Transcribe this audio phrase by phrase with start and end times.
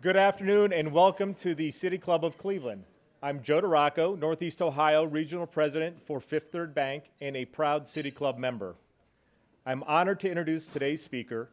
[0.00, 2.84] Good afternoon and welcome to the City Club of Cleveland.
[3.20, 8.12] I'm Joe DeRocco, Northeast Ohio Regional President for Fifth Third Bank and a proud City
[8.12, 8.76] Club member.
[9.66, 11.48] I'm honored to introduce today's speaker,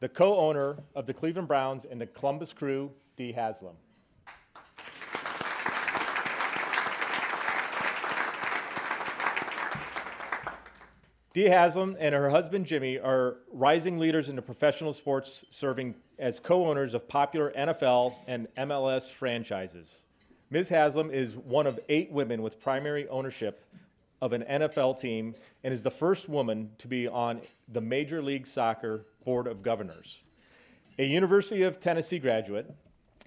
[0.00, 3.76] the co-owner of the Cleveland Browns and the Columbus Crew, Dee Haslam.
[11.36, 16.40] Dee Haslam and her husband Jimmy are rising leaders in the professional sports, serving as
[16.40, 20.00] co owners of popular NFL and MLS franchises.
[20.48, 20.70] Ms.
[20.70, 23.62] Haslam is one of eight women with primary ownership
[24.22, 28.46] of an NFL team and is the first woman to be on the Major League
[28.46, 30.22] Soccer Board of Governors.
[30.98, 32.74] A University of Tennessee graduate,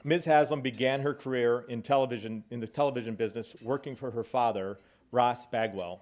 [0.04, 0.26] Ms.
[0.26, 4.80] Haslam began her career in television in the television business working for her father,
[5.12, 6.02] Ross Bagwell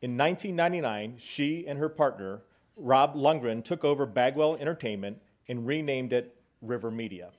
[0.00, 2.42] in 1999, she and her partner,
[2.76, 7.30] Rob Lundgren, took over Bagwell Entertainment and renamed it River Media.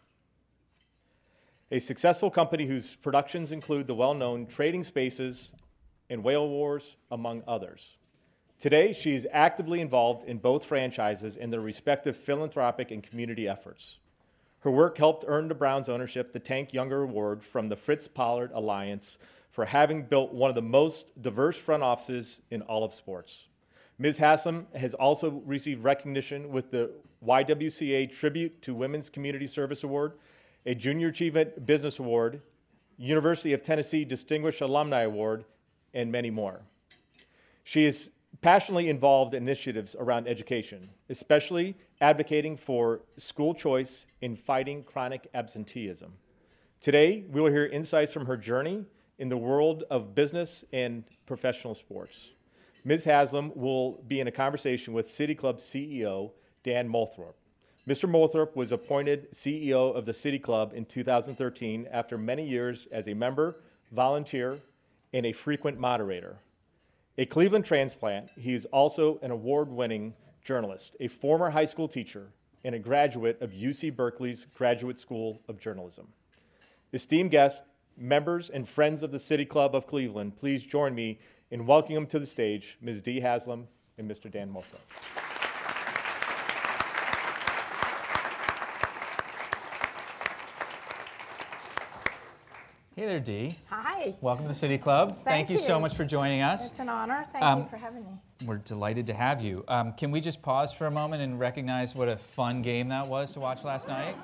[1.72, 5.52] A successful company whose productions include the well known Trading Spaces
[6.10, 7.98] and Whale Wars, among others.
[8.58, 14.00] Today, she is actively involved in both franchises and their respective philanthropic and community efforts.
[14.62, 18.52] Her work helped earn the Browns ownership the Tank Younger Award from the Fritz Pollard
[18.54, 19.18] Alliance
[19.50, 23.48] for having built one of the most diverse front offices in all of sports.
[23.98, 24.18] Ms.
[24.18, 26.92] Haslam has also received recognition with the
[27.26, 30.14] YWCA Tribute to Women's Community Service Award,
[30.66, 32.42] a Junior Achievement Business Award,
[32.98, 35.44] University of Tennessee Distinguished Alumni Award,
[35.94, 36.62] and many more.
[37.64, 38.12] She is
[38.42, 46.14] passionately involved in initiatives around education, especially advocating for school choice in fighting chronic absenteeism.
[46.80, 48.86] Today, we will hear insights from her journey
[49.20, 52.32] in the world of business and professional sports.
[52.86, 53.04] Ms.
[53.04, 56.32] Haslam will be in a conversation with City Club CEO
[56.64, 57.34] Dan Moulthrop.
[57.88, 58.10] Mr.
[58.10, 63.14] Moulthrop was appointed CEO of the City Club in 2013 after many years as a
[63.14, 64.60] member, volunteer,
[65.14, 66.38] and a frequent moderator.
[67.18, 70.14] A Cleveland transplant, he is also an award winning
[70.44, 72.32] journalist, a former high school teacher,
[72.64, 76.10] and a graduate of UC Berkeley's Graduate School of Journalism.
[76.94, 77.64] Esteemed guest,
[78.00, 81.20] members and friends of the City Club of Cleveland, please join me
[81.52, 83.02] in welcoming to the stage Ms.
[83.02, 83.68] Dee Haslam
[83.98, 84.32] and Mr.
[84.32, 84.80] Dan Moulthrop.
[92.96, 93.58] Hey there, Dee.
[93.70, 94.14] Hi.
[94.20, 95.16] Welcome to the City Club.
[95.16, 95.56] Thank, Thank you.
[95.56, 95.62] you.
[95.62, 96.72] so much for joining us.
[96.72, 97.24] It's an honor.
[97.32, 98.12] Thank Um, you for having me.
[98.46, 99.64] We're delighted to have you.
[99.70, 103.08] Um, can we just pause for a moment and recognize what a fun game that
[103.08, 104.16] was to watch last night?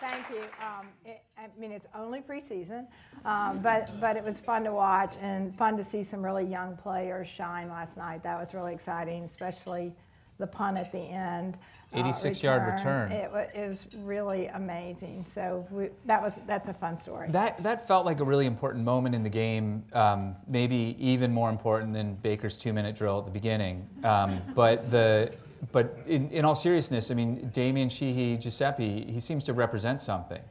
[0.00, 0.42] Thank you.
[0.78, 2.86] Um, it, I mean, it's only preseason,
[3.24, 6.76] um, but but it was fun to watch and fun to see some really young
[6.76, 8.22] players shine last night.
[8.22, 9.94] That was really exciting, especially
[10.38, 11.56] the punt at the end.
[11.94, 13.10] uh, 86-yard return.
[13.10, 15.24] It, wa- it was really amazing.
[15.26, 17.30] So we, that was that's a fun story.
[17.30, 21.48] That, that felt like a really important moment in the game, um, maybe even more
[21.48, 23.88] important than Baker's two minute drill at the beginning.
[24.04, 25.32] Um, but the,
[25.72, 30.42] but in, in all seriousness, I mean, Damion Sheehy Guiseppi, he seems to represent something.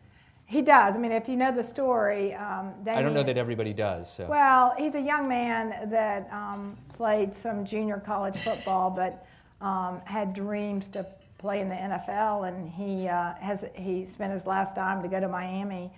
[0.47, 0.95] He does.
[0.95, 4.11] I mean, if you know the story, um, I don't know that everybody does.
[4.11, 4.27] So.
[4.27, 9.25] Well, he's a young man that um, played some junior college football, but
[9.59, 11.05] um, had dreams to
[11.39, 15.19] play in the NFL, and he uh, has he spent his last dime to go
[15.19, 15.91] to Miami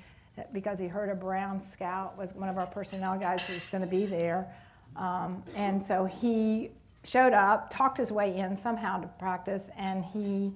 [0.53, 3.81] because he heard a Brown scout was one of our personnel guys who was going
[3.81, 4.47] to be there,
[4.95, 6.71] um, and so he
[7.03, 10.53] showed up, talked his way in somehow to practice, and he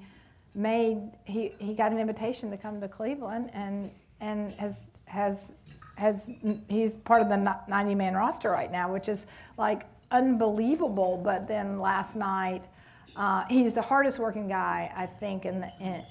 [0.54, 3.90] made he, he got an invitation to come to Cleveland and
[4.20, 5.54] and has has
[5.96, 6.30] has
[6.68, 9.26] he's part of the 90 man roster right now, which is
[9.58, 11.20] like unbelievable.
[11.24, 12.64] But then last night,
[13.16, 16.04] uh, he's the hardest working guy I think in the in,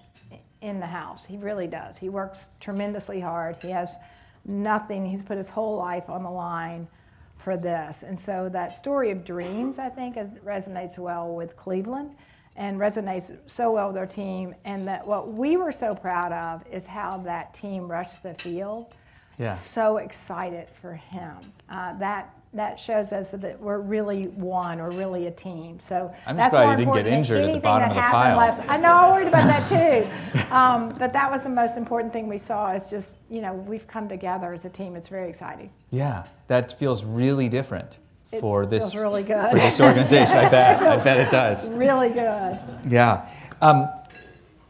[0.60, 1.24] in the house.
[1.24, 1.98] He really does.
[1.98, 3.56] He works tremendously hard.
[3.62, 3.96] He has
[4.44, 5.04] nothing.
[5.04, 6.88] He's put his whole life on the line
[7.36, 8.02] for this.
[8.02, 12.14] And so that story of dreams, I think, resonates well with Cleveland
[12.60, 14.54] and resonates so well with our team.
[14.66, 18.94] And that what we were so proud of is how that team rushed the field.
[19.38, 19.54] Yeah.
[19.54, 21.36] So excited for him.
[21.70, 25.78] Uh, that that shows us that we're really one, we're really a team.
[25.78, 28.36] So I'm just that's glad you didn't get injured at the bottom of the pile.
[28.36, 30.08] last- I know, I worried about that too.
[30.50, 33.86] Um, but that was the most important thing we saw is just, you know, we've
[33.86, 34.96] come together as a team.
[34.96, 35.70] It's very exciting.
[35.90, 38.00] Yeah, that feels really different
[38.32, 39.50] It for this really good.
[39.50, 40.36] for this organization.
[40.36, 40.82] I bet.
[40.82, 41.70] I bet it does.
[41.80, 42.60] Really good.
[42.88, 43.28] Yeah.
[43.60, 43.88] Um,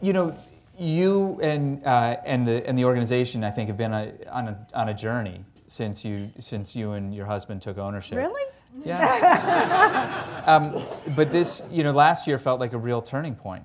[0.01, 0.37] you know,
[0.79, 4.67] you and uh, and the and the organization, I think, have been a, on a
[4.73, 8.17] on a journey since you since you and your husband took ownership.
[8.17, 8.43] Really?
[8.85, 10.43] Yeah.
[10.47, 10.83] um,
[11.15, 13.65] but this, you know, last year felt like a real turning point.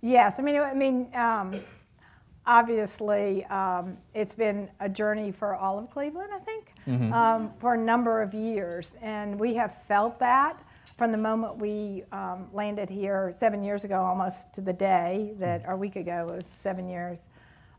[0.00, 1.60] Yes, I mean, I mean, um,
[2.48, 6.72] obviously, um, it's been a journey for all of Cleveland, I think,
[7.12, 10.60] um, for a number of years, and we have felt that
[10.96, 15.62] from the moment we um, landed here seven years ago, almost to the day that,
[15.66, 17.28] or a week ago, it was seven years,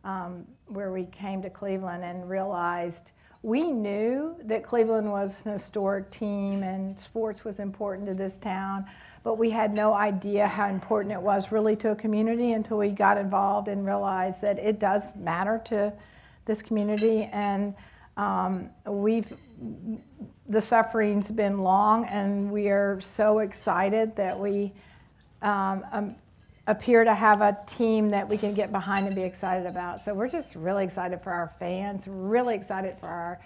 [0.05, 3.11] um, where we came to Cleveland and realized
[3.41, 8.85] we knew that Cleveland was an historic team and sports was important to this town,
[9.23, 12.89] but we had no idea how important it was really to a community until we
[12.89, 15.93] got involved and realized that it does matter to
[16.45, 17.29] this community.
[17.31, 17.75] And
[18.17, 19.31] um, we've
[20.47, 24.73] the suffering's been long, and we are so excited that we
[25.41, 26.15] um, um,
[26.65, 30.03] appear to have a team that we can get behind and be excited about.
[30.03, 33.39] So we're just really excited for our fans, really excited for our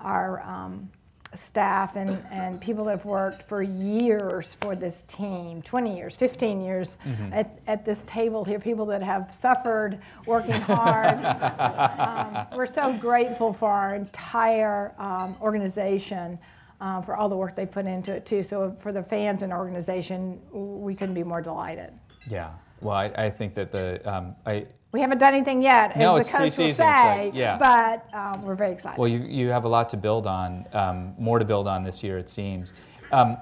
[0.00, 0.88] our um,
[1.34, 6.60] staff and, and people that have worked for years for this team 20 years 15
[6.60, 6.96] years
[7.32, 11.18] at, at this table here people that have suffered working hard.
[11.98, 16.38] Um, we're so grateful for our entire um, organization
[16.80, 18.42] uh, for all the work they put into it too.
[18.42, 21.92] So for the fans and organization we couldn't be more delighted.
[22.28, 22.50] Yeah.
[22.80, 26.26] Well, I, I think that the um, I we haven't done anything yet No, as
[26.26, 27.58] the coach will it's like- say yeah.
[27.58, 31.14] but um, we're very excited well, you you have a lot to build on, um,
[31.18, 32.72] more to build on this year, it seems.
[33.12, 33.36] Um,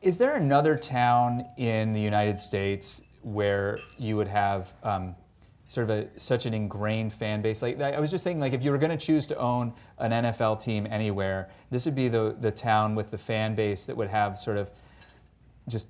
[0.00, 5.14] is there another town in the United States where you would have um,
[5.66, 7.62] sort of a, such an ingrained fan base?
[7.62, 10.12] Like I was just saying, like if you were going to choose to own an
[10.12, 14.08] NFL team anywhere, this would be the the town with the fan base that would
[14.08, 14.70] have sort of
[15.68, 15.88] just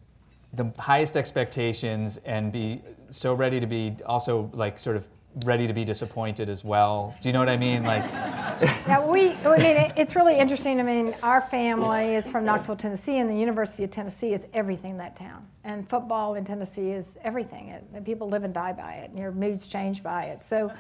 [0.55, 5.07] the highest expectations and be so ready to be also like sort of
[5.45, 7.15] ready to be disappointed as well.
[7.21, 7.85] Do you know what I mean?
[7.85, 8.05] Like,
[8.89, 10.81] Yeah, we, I mean, it's really interesting.
[10.81, 14.93] I mean, our family is from Knoxville, Tennessee, and the University of Tennessee is everything
[14.93, 15.47] in that town.
[15.63, 17.69] And football in Tennessee is everything.
[17.69, 20.43] It, people live and die by it, and your moods change by it.
[20.43, 20.73] So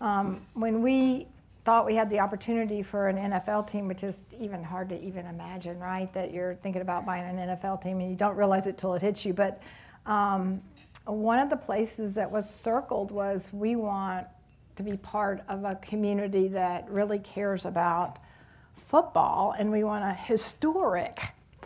[0.00, 1.26] um, when we
[1.64, 5.26] thought we had the opportunity for an NFL team, which is even hard to even
[5.26, 6.12] imagine, right?
[6.12, 9.02] That you're thinking about buying an NFL team and you don't realize it till it
[9.02, 9.32] hits you.
[9.32, 9.62] But
[10.04, 10.60] um,
[11.06, 14.26] one of the places that was circled was we want
[14.76, 18.18] to be part of a community that really cares about
[18.76, 21.18] football, and we want a historic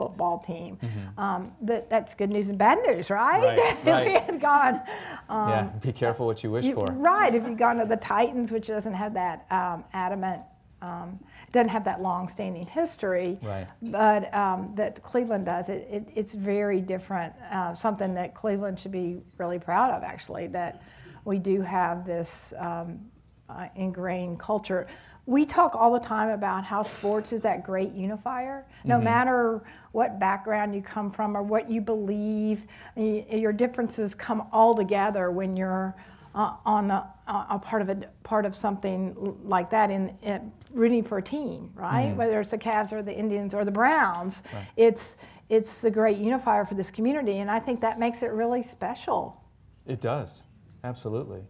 [0.03, 0.79] football team.
[1.19, 3.59] Um, that, that's good news and bad news, right?
[3.59, 4.81] Right, if we had gone,
[5.29, 6.87] um, yeah, be careful what you wish you- for.
[6.93, 10.41] right, if you'd gone to the Titans, which doesn't have that um, adamant,
[10.81, 11.19] um,
[11.51, 13.67] doesn't have that long-standing history, Right.
[13.83, 15.69] but um, that Cleveland does.
[15.69, 17.33] It, it, it's very different.
[17.51, 20.81] Uh, something that Cleveland should be really proud of, actually, that
[21.25, 23.01] we do have this um,
[23.49, 24.87] uh, ingrained culture.
[25.29, 28.65] We talk all the time about how sports is that great unifier.
[28.83, 32.65] No matter what background you come from or what you believe,
[32.97, 35.95] your differences come all together when you're
[36.35, 40.51] uh, on the uh, a part of a part of something like that in, in
[40.71, 42.17] rooting for a team, right?
[42.17, 44.43] Whether it's the Cavs or the Indians or the Browns,
[44.79, 45.19] it's
[45.51, 49.45] it's a great unifier for this community, and I think that makes it really special.
[49.85, 50.45] It does,
[50.85, 51.43] absolutely.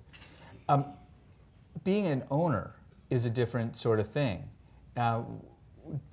[0.69, 0.85] Um,
[1.85, 2.75] being an owner
[3.11, 4.45] is a different sort of thing.
[4.97, 5.23] Uh,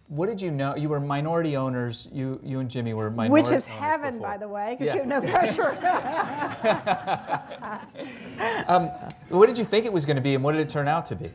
[0.08, 0.76] what did you know?
[0.76, 2.08] You were minority owners.
[2.12, 4.28] You, you and Jimmy were minority Which is heaven, before.
[4.30, 5.04] by the way, because Yeah.
[5.04, 5.74] you have no pressure.
[9.30, 11.06] What did you think it was going to be, and what did it turn out
[11.08, 11.32] to be?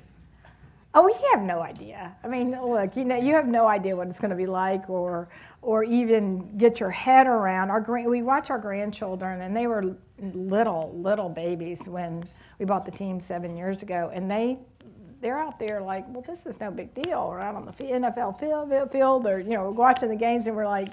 [0.95, 2.15] Oh, you have no idea.
[2.25, 4.89] I mean, look, you know, you have no idea what it's going to be like,
[4.91, 5.29] or,
[5.63, 7.71] or even get your head around.
[7.71, 12.25] Our grand, we watch our grandchildren, and they were little, little babies when
[12.59, 14.59] we bought the team seven years ago, and they,
[15.21, 17.29] they're out there like, well, this is no big deal.
[17.31, 20.57] We're out on the NFL field, field, or you know, we're watching the games, and
[20.57, 20.91] we're like,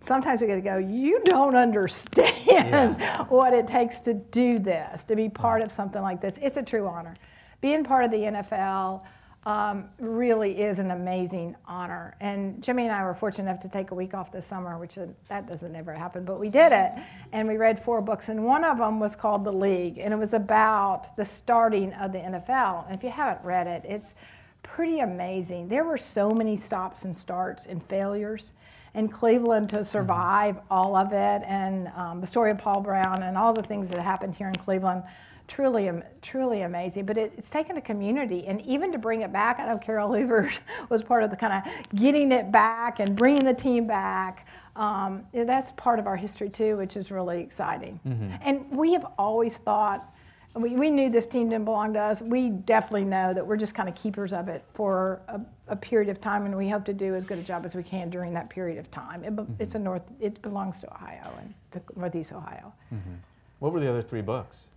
[0.00, 5.16] sometimes we got to go, you don't understand what it takes to do this, to
[5.16, 6.38] be part of something like this.
[6.42, 7.14] It's a true honor.
[7.60, 9.02] Being part of the NFL
[9.46, 12.16] um, really is an amazing honor.
[12.20, 14.96] And Jimmy and I were fortunate enough to take a week off this summer, which
[14.96, 16.92] is, that doesn't ever happen, but we did it.
[17.32, 20.16] And we read four books, and one of them was called The League, and it
[20.16, 22.86] was about the starting of the NFL.
[22.86, 24.14] And if you haven't read it, it's
[24.62, 25.68] pretty amazing.
[25.68, 28.54] There were so many stops and starts and failures.
[28.96, 30.66] And Cleveland to survive mm-hmm.
[30.72, 33.98] all of it, and um, the story of Paul Brown, and all the things that
[33.98, 35.02] happened here in Cleveland,
[35.48, 35.90] truly,
[36.22, 37.06] truly amazing.
[37.06, 40.14] But it, it's taken a community, and even to bring it back, I know Carole
[40.14, 40.50] Hoover
[40.88, 44.46] was part of the kind of getting it back and bringing the team back.
[44.76, 48.00] Um, that's part of our history too, which is really exciting.
[48.06, 48.30] Mm-hmm.
[48.42, 50.14] And we have always thought
[50.54, 52.22] we, we knew this team didn't belong to us.
[52.22, 56.08] We definitely know that we're just kind of keepers of it for a, a period
[56.10, 58.32] of time, and we hope to do as good a job as we can during
[58.34, 59.24] that period of time.
[59.24, 59.52] It, mm-hmm.
[59.58, 60.02] It's a North.
[60.20, 62.72] It belongs to Ohio and to Northeast Ohio.
[62.92, 63.14] Mm-hmm.
[63.58, 64.68] What were the other three books?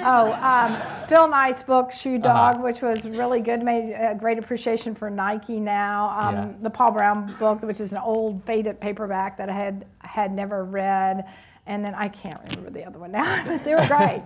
[0.00, 2.18] Oh, um, Phil Knight's book, Shoe uh-huh.
[2.18, 2.64] Dog, uh-huh.
[2.64, 6.10] which was really good, made a great appreciation for Nike now.
[6.18, 6.52] Um, yeah.
[6.62, 10.64] The Paul Brown book, which is an old faded paperback that I had had never
[10.64, 11.26] read,
[11.66, 14.22] and then I can't remember the other one now, but they were great.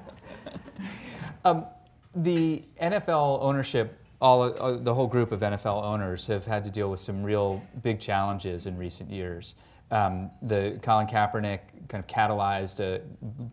[1.45, 1.67] um,
[2.15, 6.91] the NFL ownership, all uh, the whole group of NFL owners have had to deal
[6.91, 9.55] with some real big challenges in recent years.
[9.93, 13.03] Um, the Colin Kaepernick kind of catalyzed a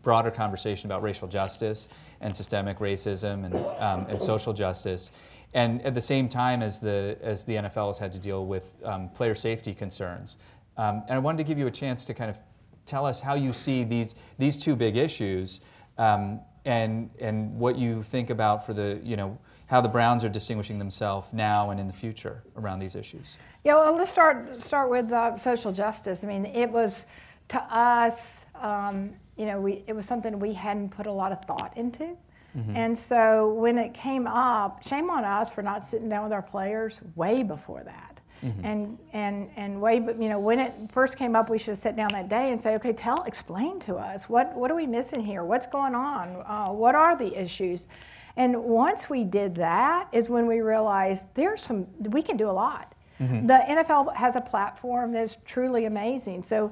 [0.01, 1.89] broader conversation about racial justice
[2.21, 5.11] and systemic racism and, um, and social justice.
[5.53, 8.71] And at the same time as the, as the NFL has had to deal with
[8.85, 10.37] um, player safety concerns.
[10.77, 12.37] Um, and I wanted to give you a chance to kind of
[12.85, 15.59] tell us how you see these, these two big issues
[15.97, 19.37] um, and, and what you think about for the, you know,
[19.69, 23.37] how the Browns are distinguishing themselves now and in the future around these issues.
[23.63, 26.23] Yeah, well, let's start, start with uh, social justice.
[26.23, 27.05] I mean, it was
[27.49, 31.45] to us, um, you know, we, it was something we hadn't put a lot of
[31.45, 32.17] thought into.
[32.57, 32.75] Mm-hmm.
[32.75, 36.41] And so when it came up, shame on us for not sitting down with our
[36.41, 38.19] players way before that.
[38.43, 38.65] Mm-hmm.
[38.65, 41.97] And and and way, you know, when it first came up, we should have sat
[41.97, 45.19] down that day and say, okay, tell, explain to us what what are we missing
[45.21, 45.43] here?
[45.43, 46.41] What's going on?
[46.47, 47.87] Uh, what are the issues?
[48.35, 52.51] And once we did that, is when we realized there's some we can do a
[52.51, 52.95] lot.
[53.19, 53.47] Mm-hmm.
[53.47, 56.43] The NFL has a platform that's truly amazing.
[56.43, 56.71] So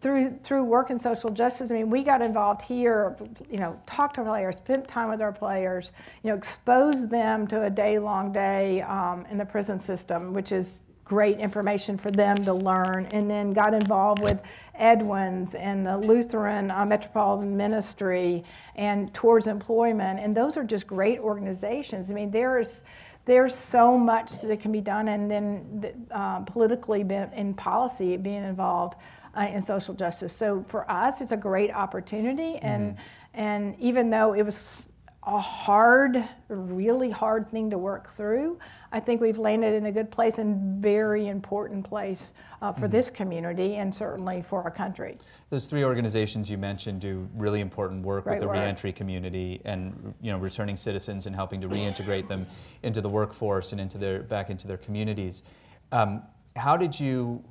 [0.00, 3.16] through through work in social justice, I mean, we got involved here.
[3.50, 5.90] You know, talked to players, spent time with our players.
[6.22, 10.52] You know, exposed them to a day long day um, in the prison system, which
[10.52, 14.40] is great information for them to learn, and then got involved with
[14.74, 18.44] Edwin's and the Lutheran uh, Metropolitan Ministry
[18.76, 22.10] and Towards Employment, and those are just great organizations.
[22.10, 22.82] I mean, there's
[23.26, 28.96] there's so much that can be done, and then uh, politically in policy being involved
[29.36, 30.32] uh, in social justice.
[30.32, 33.40] So for us, it's a great opportunity, and mm-hmm.
[33.40, 34.90] and even though it was
[35.24, 38.58] a hard, really hard thing to work through.
[38.90, 42.92] I think we've landed in a good place and very important place uh, for mm-hmm.
[42.92, 45.18] this community and certainly for our country.
[45.50, 48.56] Those three organizations you mentioned do really important work Great with the work.
[48.56, 52.46] reentry community and you know returning citizens and helping to reintegrate them
[52.82, 55.42] into the workforce and into their back into their communities.
[55.92, 56.22] Um,
[56.56, 57.44] how did you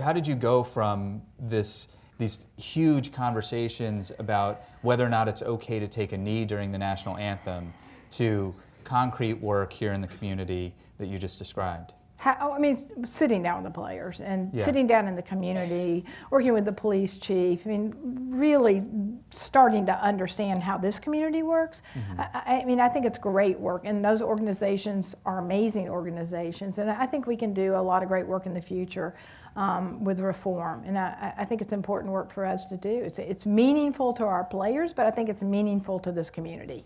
[0.00, 5.78] how did you go from this these huge conversations about whether or not it's okay
[5.78, 7.72] to take a knee during the national anthem
[8.10, 11.92] to concrete work here in the community that you just described?
[12.16, 14.62] How, oh, I mean, sitting down with the players and yeah.
[14.62, 17.64] sitting down in the community, working with the police chief.
[17.64, 17.94] I mean,
[18.28, 18.82] really
[19.30, 21.82] starting to understand how this community works.
[21.94, 22.20] Mm-hmm.
[22.20, 26.90] I, I, mean, I think it's great work, and those organizations are amazing organizations, and
[26.90, 29.14] I think we can do a lot of great work in the future
[29.58, 30.84] um, with reform.
[30.86, 32.88] And I, I, think it's important work for us to do.
[32.88, 36.84] It's, it's meaningful to our players, but I think it's meaningful to this community.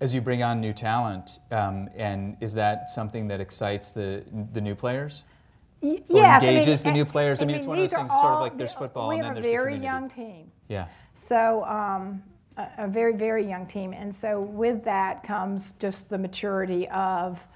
[0.00, 4.60] As you bring on new talent, um, and is that something that excites the, the
[4.60, 5.22] new players?
[5.80, 7.40] Y- yes, engages I mean, the new players.
[7.40, 9.12] I mean, I mean it's one of those things, all, sort of like there's football
[9.12, 9.50] and then there's the.
[9.52, 10.50] We have a very young team.
[10.66, 10.88] Yeah.
[11.14, 12.20] So um,
[12.56, 13.92] a, a very, very young team.
[13.92, 17.46] And so with that comes just the maturity of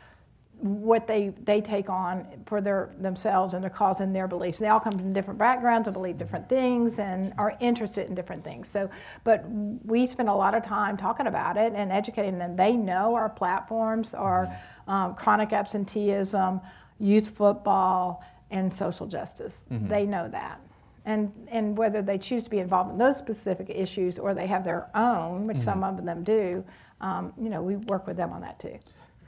[0.62, 4.58] what they, they take on for their themselves and their cause and their beliefs.
[4.58, 8.44] They all come from different backgrounds and believe different things and are interested in different
[8.44, 8.68] things.
[8.68, 8.88] So,
[9.24, 12.54] but we spend a lot of time talking about it and educating them.
[12.54, 14.90] They know our platforms are mm-hmm.
[14.90, 16.60] um, chronic absenteeism,
[17.00, 19.64] youth football, and social justice.
[19.68, 19.88] Mm-hmm.
[19.88, 20.60] They know that.
[21.04, 24.62] And, and whether they choose to be involved in those specific issues or they have
[24.64, 25.64] their own, which mm-hmm.
[25.64, 26.64] some of them do,
[27.00, 28.78] um, you know, we work with them on that too.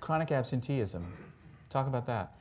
[0.05, 1.03] Chronic absenteeism.
[1.71, 2.35] Talk about that.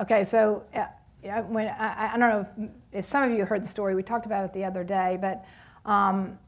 [0.00, 3.68] Okay, so uh, when I, I, don't know if, if, some of you heard the
[3.68, 3.94] story.
[3.94, 5.46] We talked about it the other day, but
[5.90, 6.38] um,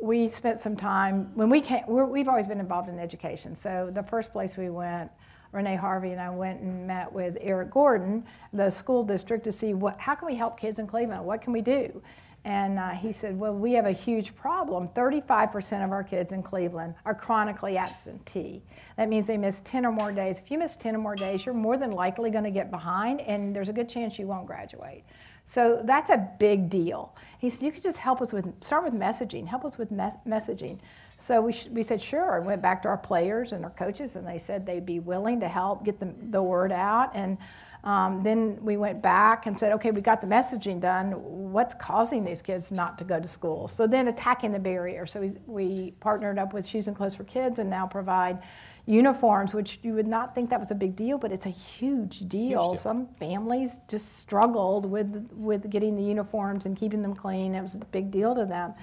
[0.00, 1.82] we spent some time when we came.
[1.86, 3.54] we have always been involved in education.
[3.54, 5.10] So the first place we went,
[5.52, 9.74] Renee Harvey and I went and met with Eric Gordon, the school district, to see
[9.74, 11.26] what how can we help kids in Cleveland.
[11.26, 12.02] What can we do?
[12.46, 14.88] And uh, he said, Well, we have a huge problem.
[14.94, 18.62] 35% of our kids in Cleveland are chronically absentee.
[18.96, 20.38] That means they miss 10 or more days.
[20.38, 23.20] If you miss 10 or more days, you're more than likely going to get behind,
[23.22, 25.02] and there's a good chance you won't graduate.
[25.44, 27.16] So that's a big deal.
[27.40, 30.12] He said, You could just help us with, start with messaging, help us with me-
[30.24, 30.78] messaging.
[31.18, 32.36] So we, we said, Sure.
[32.36, 35.40] And went back to our players and our coaches, and they said they'd be willing
[35.40, 37.10] to help get the, the word out.
[37.12, 37.38] And
[37.86, 41.12] um, then we went back and said, okay, we got the messaging done.
[41.12, 43.68] What's causing these kids not to go to school?
[43.68, 45.06] So then attacking the barrier.
[45.06, 48.42] So we, we partnered up with Shoes and Clothes for Kids and now provide
[48.86, 52.28] uniforms, which you would not think that was a big deal, but it's a huge
[52.28, 52.48] deal.
[52.48, 52.76] Huge deal.
[52.76, 57.54] Some families just struggled with, with getting the uniforms and keeping them clean.
[57.54, 58.74] It was a big deal to them.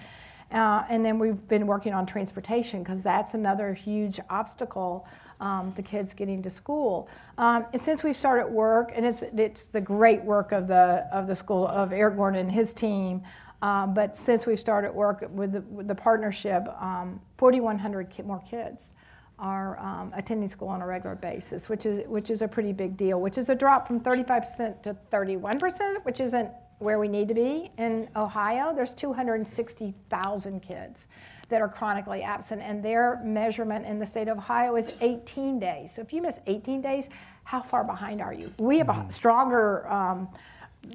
[0.50, 5.06] Uh, and then we've been working on transportation because that's another huge obstacle
[5.44, 7.10] um, to kids getting to school.
[7.38, 11.28] Um, and since we started work, and it's, it's the great work of the, of
[11.28, 13.22] the school of Eric Gordon and his team,
[13.62, 18.42] um, but since we started work with the, with the partnership, um, 4,100 ki- more
[18.50, 18.92] kids
[19.38, 22.96] are um, attending school on a regular basis, which is, which is a pretty big
[22.96, 26.50] deal, which is a drop from 35% to 31%, which isn't
[26.84, 27.72] where we need to be.
[27.78, 31.08] In Ohio, there's 260,000 kids
[31.50, 35.92] that are chronically absent, and their measurement in the state of Ohio is 18 days.
[35.96, 37.10] So if you miss 18 days,
[37.44, 38.52] how far behind are you?
[38.60, 40.30] We have a stronger um,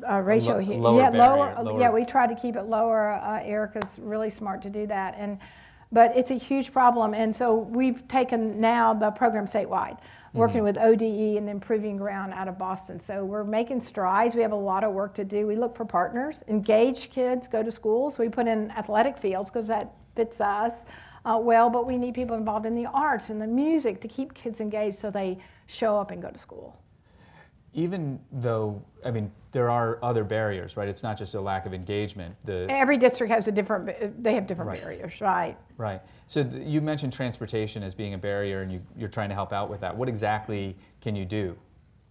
[0.09, 0.77] uh, ratio lo- here.
[0.79, 3.13] lower yeah, barrier, lower, lower- Yeah, we try to keep it lower.
[3.13, 5.39] Uh, Erica's really smart to do that, and
[5.91, 7.15] but it's a huge problem.
[7.15, 9.99] And so we've taken now the program statewide,
[10.35, 13.01] working with ODE and Improving Ground out of Boston.
[13.01, 14.35] So we're making strides.
[14.35, 15.47] We have a lot of work to do.
[15.47, 18.17] We look for partners, engage kids, go to schools.
[18.17, 20.85] So we put in athletic fields because that fits us
[21.25, 21.71] uh, well.
[21.71, 24.99] But we need people involved in the arts and the music to keep kids engaged
[24.99, 26.77] so they show up and go to school.
[27.73, 30.87] Even though, I mean, there are other barriers, right?
[30.89, 32.33] It's not just a lack of engagement.
[32.45, 34.23] The Every district has a different.
[34.23, 34.81] They have different Right.
[34.81, 35.57] barriers, right?
[35.77, 36.01] right.
[36.29, 39.53] So th- you mentioned transportation as being a barrier, and you, you're trying to help
[39.53, 39.97] out with that.
[39.97, 41.57] What exactly can you do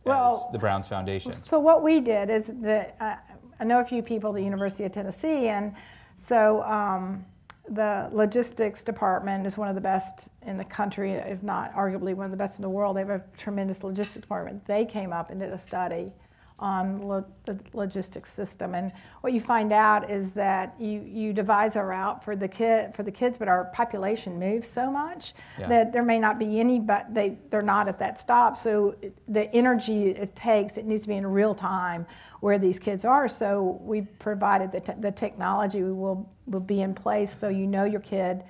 [0.03, 1.31] Well- as the Browns Foundation?
[1.45, 3.15] So what we did is that uh,
[3.61, 5.73] I know a few people at the University of Tennessee, and
[6.17, 7.25] so um,
[7.69, 12.25] the logistics department is one of the best in the country, if not arguably one
[12.25, 12.97] of the best in the world.
[12.97, 14.65] They have a tremendous logistics department.
[14.65, 16.11] They came up and did a study
[16.59, 18.91] on lo- the logistics system, and
[19.21, 23.03] what you find out is that you, you devise a route for the kid for
[23.03, 25.67] the kids, but our population moves so much Yeah.
[25.67, 28.57] that there may not be any, but they, they're not at that stop.
[28.57, 32.05] So it- the energy it takes, it needs to be in real time
[32.39, 33.27] where these kids are.
[33.27, 37.99] So we provided the, the technology will, will be in place so you know your
[38.01, 38.43] kid,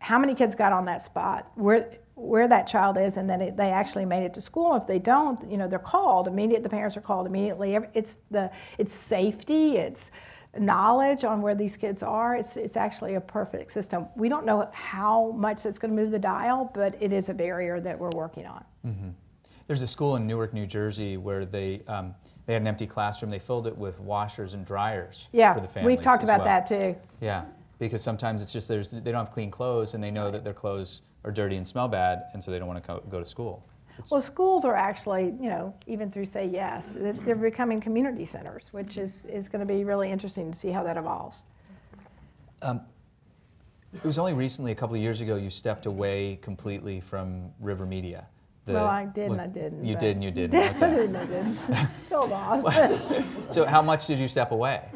[0.00, 3.56] how many kids got on that spot, where, where that child is, and then it,
[3.56, 4.74] they actually made it to school.
[4.74, 6.62] If they don't, you know, they're called immediately.
[6.62, 7.78] The parents are called immediately.
[7.94, 9.78] It's the it's safety.
[9.78, 10.10] It's
[10.58, 12.36] knowledge on where these kids are.
[12.36, 14.06] It's it's actually a perfect system.
[14.14, 17.34] We don't know how much it's going to move the dial, but it is a
[17.34, 18.64] barrier that we're working on.
[19.66, 22.14] There's a school in Newark, New Jersey, where they um,
[22.46, 23.30] they had an empty classroom.
[23.30, 25.96] They filled it with washers and dryers Yeah, for the families.
[25.96, 26.48] we've talked about well.
[26.48, 26.94] that too.
[27.22, 27.44] Yeah,
[27.78, 30.52] because sometimes it's just there's they don't have clean clothes, and they know that their
[30.52, 33.24] clothes are dirty and smell bad, and so they don't want to go, go to
[33.24, 33.64] school.
[33.94, 38.64] It's- Well, schools are actually, you know, even through Say Yes, they're becoming community centers,
[38.72, 41.46] which is, is going to be really interesting to see how that evolves.
[42.62, 42.80] Um,
[43.92, 47.84] it was only recently, a couple of years ago, you stepped away completely from River
[47.84, 48.26] Media.
[48.64, 49.84] The- well, I did and I didn't.
[49.84, 50.54] You did and you didn't.
[50.82, 51.56] I did and I didn't.
[52.10, 52.64] Hold on.
[53.50, 54.88] so how much did you step away?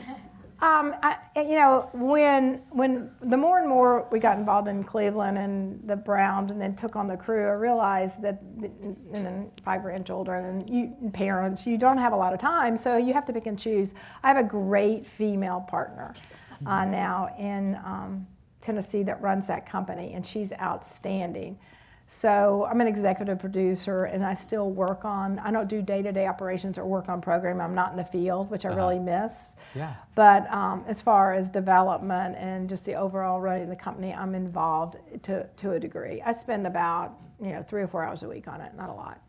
[0.61, 5.37] Um, I, you know, when when the more and more we got involved in Cleveland
[5.37, 9.83] and the Browns, and then took on the crew, I realized that, and then five
[9.83, 13.35] grandchildren and you parents, you don't have a lot of time, so you have to
[13.35, 13.93] pick and choose.
[14.23, 16.15] I have a great female partner
[16.65, 18.27] uh, now in um,
[18.63, 21.59] Tennessee that runs that company, and she's outstanding.
[22.09, 25.41] So I'm an executive producer, and I still work on.
[25.41, 27.61] I don't do day-to-day operations or work on program.
[27.61, 29.57] I'm not in the field, which I really miss.
[29.75, 29.95] Yeah.
[30.15, 34.37] But um, as far as development and just the overall running of the company, I'm
[34.37, 36.23] involved to, to a degree.
[36.25, 38.95] I spend about you know three or four hours a week on it, not a
[38.95, 39.21] lot.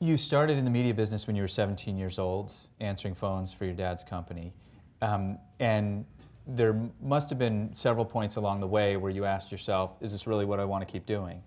[0.00, 3.64] You started in the media business when you were 17 years old, answering phones for
[3.64, 4.52] your dad's company.
[5.00, 6.04] Um, and
[6.46, 10.26] there must have been several points along the way where you asked yourself, is this
[10.26, 11.42] really what I want to keep doing?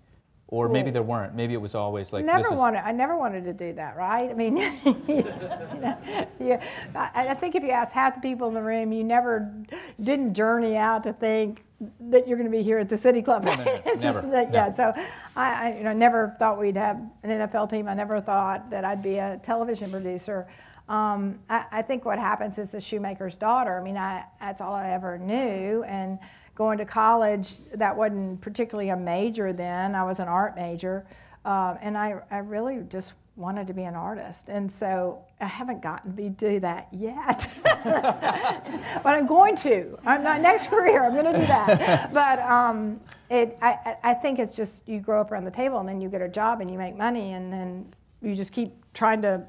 [0.50, 1.34] Or maybe there weren't.
[1.36, 2.60] Maybe it was always like, never this is.
[2.60, 4.28] I never wanted to do that, right?
[4.28, 4.56] I mean,
[6.40, 6.64] yeah.
[6.96, 9.54] I, I think if you ask half the people in the room, you never
[10.02, 11.64] didn't journey out to think
[12.00, 13.44] that you're going to be here at the City Club.
[13.44, 14.72] No, no, no, it's never, just that, yeah.
[14.72, 14.92] So
[15.36, 17.86] I, I, you know, never thought we'd have an NFL team.
[17.86, 20.48] I never thought that I'd be a television producer.
[20.88, 23.78] um, I, I, think what happens is the shoemaker's daughter.
[23.78, 25.84] I mean, I, that's all I ever knew.
[25.84, 26.18] And
[26.60, 29.94] going to college, that wasn't particularly a major then.
[29.94, 31.06] I was an art major.
[31.46, 34.50] Um, and I, I really just wanted to be an artist.
[34.50, 37.48] And so I haven't gotten to do that yet.
[37.64, 39.98] but I'm going to.
[40.04, 42.12] I'm, my next career, I'm going to do that.
[42.12, 45.88] but um, it, I, I think it's just you grow up around the table and
[45.88, 47.86] then you get a job and you make money and then
[48.20, 49.46] you just keep trying to,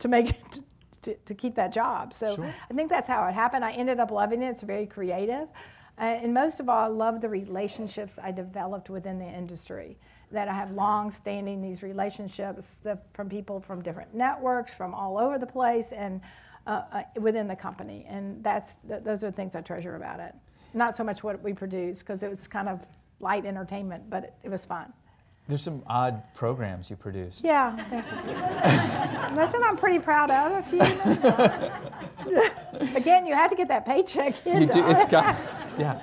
[0.00, 0.60] to make it,
[1.02, 2.12] to, to keep that job.
[2.12, 2.52] So sure.
[2.68, 3.64] I think that's how it happened.
[3.64, 4.48] I ended up loving it.
[4.48, 5.46] It's very creative.
[5.98, 9.96] Uh, and most of all, I love the relationships I developed within the industry.
[10.30, 12.80] That I have long standing these relationships
[13.14, 16.20] from people from different networks, from all over the place, and
[16.66, 18.04] uh, uh, within the company.
[18.06, 20.34] And that's, th- those are the things I treasure about it.
[20.74, 22.80] Not so much what we produce, because it was kind of
[23.20, 24.92] light entertainment, but it, it was fun.
[25.48, 27.40] There's some odd programs you produce.
[27.42, 28.16] Yeah, there's a
[29.30, 29.34] few.
[29.34, 30.52] Most of them I'm pretty proud of.
[30.52, 30.80] A few.
[32.96, 34.60] Again, you have to get that paycheck in.
[34.62, 34.86] You do.
[34.86, 35.36] It's got.
[35.78, 36.00] Yeah.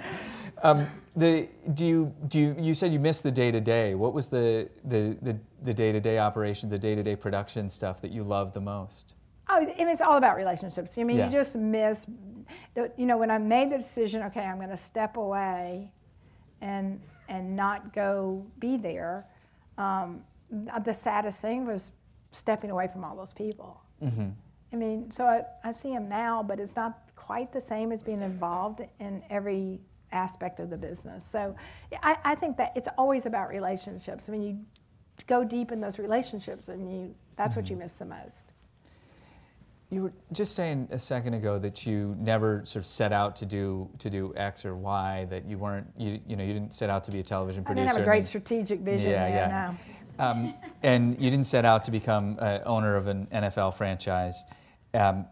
[0.63, 3.93] Um, the do you do you, you said you missed the day to day.
[3.93, 7.69] What was the the the, the day to day operation, the day to day production
[7.69, 9.15] stuff that you love the most?
[9.49, 10.97] Oh, it's all about relationships.
[10.97, 11.25] I mean, yeah.
[11.25, 12.07] you just miss.
[12.95, 15.91] You know, when I made the decision, okay, I'm going to step away,
[16.61, 19.25] and and not go be there
[19.77, 20.23] um,
[20.83, 21.91] the saddest thing was
[22.31, 23.81] stepping away from all those people.
[24.03, 24.29] Mm-hmm.
[24.73, 28.03] I mean, so I, I see them now, but it's not quite the same as
[28.03, 29.79] being involved in every
[30.11, 31.25] aspect of the business.
[31.25, 31.55] So
[32.03, 34.27] I, I think that it's always about relationships.
[34.27, 34.59] I mean, you
[35.27, 37.61] go deep in those relationships, and you that's mm-hmm.
[37.61, 38.51] what you miss the most.
[39.95, 43.45] You were just saying a second ago that you never sort of set out to
[43.45, 45.25] do to do X or Y.
[45.29, 47.83] That you weren't you you know you didn't set out to be a television producer.
[47.83, 49.11] I didn't have a great strategic vision.
[49.11, 49.73] Yeah, yeah.
[50.19, 50.25] No.
[50.25, 50.53] Um,
[50.83, 54.45] and you didn't set out to become uh, owner of an NFL franchise.
[54.93, 55.27] Um,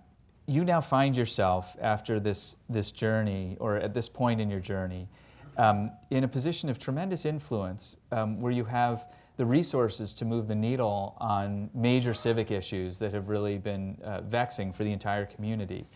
[0.46, 5.10] you now find yourself after this this journey, or at this point in your journey,
[5.58, 10.48] um, in a position of tremendous influence, um, where you have the resources to move
[10.48, 15.26] the needle on major civic issues that have really been uh, vexing for the entire
[15.26, 15.88] community.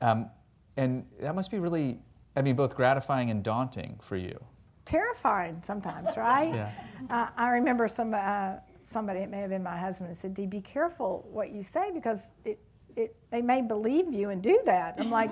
[0.00, 0.28] Um,
[0.76, 1.98] and that must be really,
[2.36, 4.38] I mean, both gratifying and daunting for you.
[4.84, 6.54] Terrifying sometimes, right?
[6.54, 6.70] yeah.
[7.08, 10.60] Uh, I remember some, uh, somebody, it may have been my husband, said, Dee, be
[10.60, 12.58] careful what you say because it,
[12.96, 14.96] it, they may believe you and do that.
[14.98, 15.30] I'm like,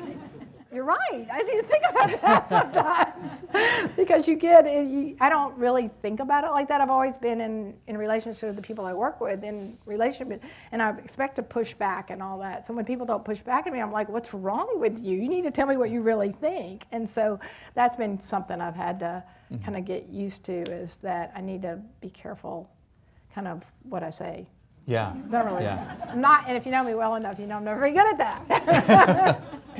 [0.72, 1.26] you're right.
[1.30, 3.44] I need to think about that sometimes
[3.96, 4.64] because you get.
[4.64, 6.80] You, I don't really think about it like that.
[6.80, 10.82] I've always been in in relationship with the people I work with in relationship, and
[10.82, 12.64] I expect to push back and all that.
[12.64, 15.18] So when people don't push back at me, I'm like, "What's wrong with you?
[15.18, 17.38] You need to tell me what you really think." And so
[17.74, 19.62] that's been something I've had to mm-hmm.
[19.64, 22.70] kind of get used to is that I need to be careful,
[23.34, 24.46] kind of what I say.
[24.86, 25.14] Yeah.
[25.30, 25.64] Don't really.
[25.64, 25.94] Yeah.
[26.08, 28.06] I'm not, and if you know me well enough, you know I'm not very good
[28.06, 29.42] at that.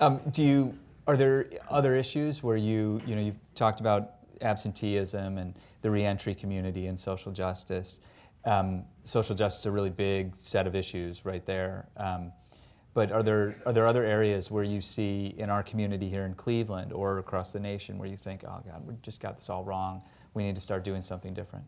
[0.00, 5.38] Um, do you are there other issues where you you know you've talked about absenteeism
[5.38, 8.00] and the reentry community and social justice.
[8.44, 11.88] Um, social justice is a really big set of issues right there.
[11.96, 12.32] Um,
[12.92, 16.34] but are there are there other areas where you see in our community here in
[16.34, 19.64] Cleveland or across the nation where you think, oh God, we just got this all
[19.64, 20.02] wrong.
[20.34, 21.64] We need to start doing something different.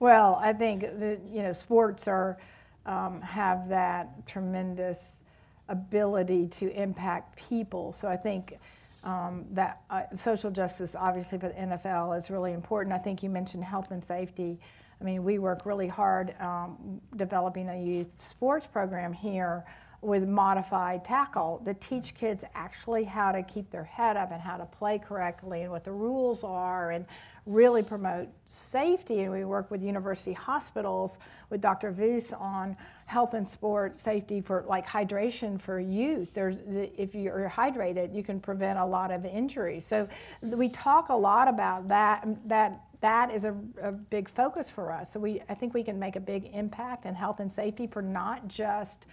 [0.00, 2.38] Well, I think you know sports are
[2.84, 5.22] um, have that tremendous
[5.70, 7.92] ability to impact people.
[7.92, 8.58] So I think
[9.02, 12.92] um, that uh, social justice, obviously, for the NFL is really important.
[12.94, 14.60] I think you mentioned health and safety.
[15.00, 19.64] I mean, we work really hard um, developing a youth sports program here
[20.02, 24.56] with modified tackle to teach kids actually how to keep their head up and how
[24.56, 27.04] to play correctly and what the rules are and
[27.44, 29.20] really promote safety.
[29.20, 31.18] And we work with university hospitals
[31.50, 31.92] with Dr.
[31.92, 36.32] Voos on health and sports safety for like hydration for youth.
[36.32, 36.56] There's,
[36.96, 39.84] if you're hydrated, you can prevent a lot of injuries.
[39.84, 40.08] So
[40.40, 42.24] we talk a lot about that.
[42.24, 45.10] Um, that that is a, a big focus for us.
[45.10, 48.02] So we, I think we can make a big impact in health and safety for
[48.02, 49.06] not just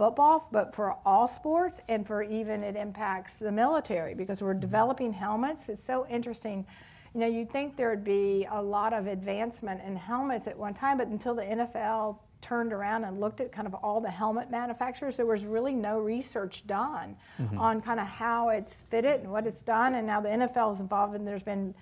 [0.00, 4.60] football, but for all sports and for even it impacts the military because we're mm-hmm.
[4.60, 5.68] developing helmets.
[5.68, 6.64] It's so interesting.
[7.12, 10.72] You know, you'd think there would be a lot of advancement in helmets at one
[10.72, 14.50] time, but until the NFL turned around and looked at kind of all the helmet
[14.50, 17.58] manufacturers, there was really no research done mm-hmm.
[17.58, 19.96] on kind of how it's fitted and what it's done.
[19.96, 21.74] And now the NFL is involved, and there's been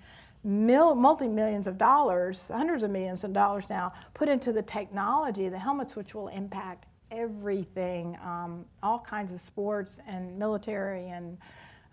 [0.43, 5.45] mil- multi millions of dollars, hundreds of millions of dollars now, put into the technology
[5.45, 11.37] of the helmets, which will impact everything, um, all kinds of sports and military and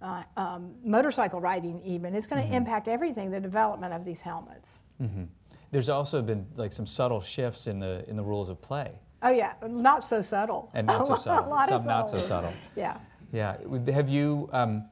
[0.02, 2.14] uh, um, motorcycle riding even.
[2.14, 2.56] It's going to mm-hmm.
[2.56, 4.78] impact everything, the development of these helmets.
[5.00, 5.24] Mm-hmm.
[5.70, 9.30] There's also been like some subtle shifts in the in the rules of play Oh
[9.30, 10.70] yeah, not so subtle.
[10.74, 11.56] And not so subtle.
[11.66, 12.52] Some not so subtle.
[12.74, 12.98] Yeah.
[13.32, 13.56] Yeah.
[13.92, 14.48] Have you?
[14.52, 14.84] Um,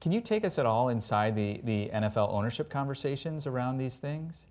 [0.00, 4.46] can you take us at all inside the the NFL ownership conversations around these things?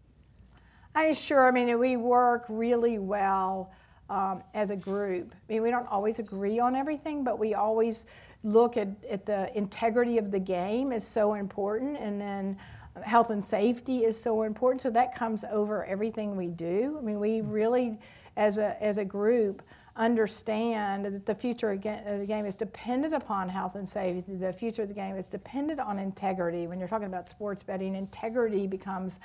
[0.93, 1.47] I sure.
[1.47, 3.71] I mean, we work really well
[4.09, 5.33] um, as a group.
[5.33, 8.05] I mean, we don't always agree on everything, but we always
[8.43, 12.57] look at, at the integrity of the game is so important, and then
[13.03, 14.81] health and safety is so important.
[14.81, 16.95] So that comes over everything we do.
[16.97, 17.97] I mean, we really,
[18.35, 19.61] as a as a group,
[19.95, 24.35] understand that the future of the game is dependent upon health and safety.
[24.35, 26.67] The future of the game is dependent on integrity.
[26.67, 29.19] When you're talking about sports betting, integrity becomes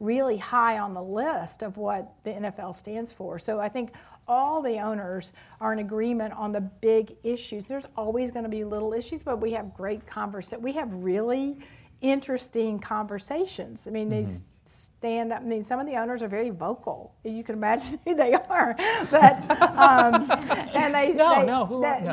[0.00, 3.38] really high on the list of what the NFL stands for.
[3.38, 3.90] So I think
[4.28, 7.64] all the owners are in agreement on the big issues.
[7.66, 10.62] There's always going to be little issues, but we have great conversations.
[10.62, 11.56] We have really
[12.00, 13.86] interesting conversations.
[13.86, 14.44] I mean, these mm-hmm.
[14.68, 15.40] Stand up.
[15.40, 17.14] I mean, some of the owners are very vocal.
[17.24, 18.74] You can imagine who they are,
[19.10, 19.34] but
[19.78, 20.30] um,
[20.74, 22.10] and they No, they, no, who- they, no.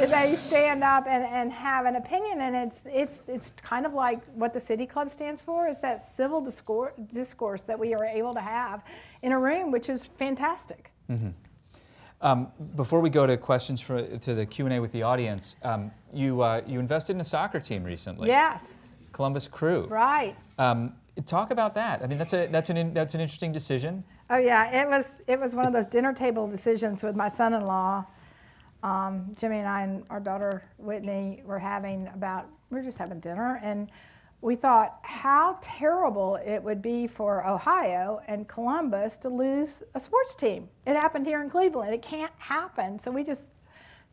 [0.00, 3.92] they, they stand up and, and have an opinion, and it's it's it's kind of
[3.94, 5.66] like what the City Club stands for.
[5.68, 8.82] It's that civil discourse, discourse that we are able to have
[9.22, 10.90] in a room, which is fantastic.
[12.20, 15.54] Um, before we go to questions for, to the Q and A with the audience,
[15.62, 18.28] um, you uh, you invested in a soccer team recently.
[18.28, 18.76] Yes,
[19.12, 19.86] Columbus Crew.
[19.86, 20.34] right.
[20.58, 22.02] Um, talk about that.
[22.02, 24.04] I mean, that's a that's an that's an interesting decision.
[24.30, 28.04] Oh yeah, it was it was one of those dinner table decisions with my son-in-law.
[28.82, 33.18] Um, Jimmy and I and our daughter Whitney were having about we were just having
[33.20, 33.90] dinner and
[34.40, 40.36] we thought how terrible it would be for Ohio and Columbus to lose a sports
[40.36, 40.68] team.
[40.86, 41.92] It happened here in Cleveland.
[41.92, 42.98] It can't happen.
[43.00, 43.50] So we just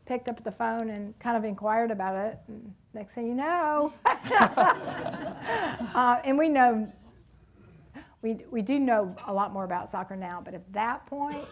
[0.06, 2.38] picked up the phone and kind of inquired about it.
[2.48, 6.90] And next thing you know, uh, and we know
[8.22, 11.44] we, we do know a lot more about soccer now, but at that point,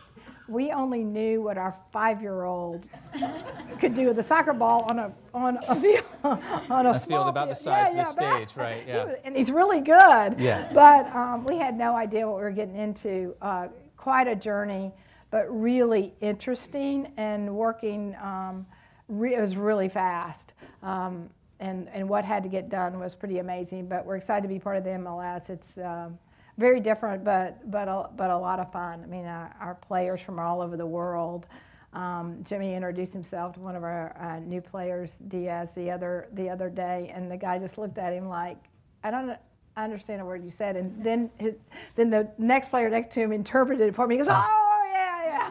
[0.48, 2.88] we only knew what our five-year-old
[3.78, 7.20] could do with a soccer ball on a on a field on a, A small
[7.20, 7.76] field about the field.
[7.76, 9.04] size of the that- stage, right, he yeah.
[9.04, 10.34] was- and he's really good.
[10.38, 10.70] Yeah.
[10.72, 13.34] But um, we had no idea what we were getting into.
[13.40, 14.92] Uh, quite a journey,
[15.34, 18.14] but really interesting and working.
[18.22, 18.64] Um,
[19.08, 20.54] re- it was really fast.
[20.80, 23.88] Um, and, and what had to get done was pretty amazing.
[23.88, 25.50] But we're excited to be part of the MLS.
[25.50, 26.20] It's um,
[26.56, 29.02] very different, but but a, but a lot of fun.
[29.02, 31.48] I mean, our, our players from all over the world.
[31.94, 36.48] Um, Jimmy introduced himself to one of our uh, new players, Diaz, the other the
[36.48, 38.58] other day, and the guy just looked at him like,
[39.02, 39.36] "I don't
[39.76, 41.54] understand a word you said." And then his,
[41.96, 44.14] then the next player next to him interpreted it for me.
[44.14, 44.63] He goes, "Oh yeah, yeah."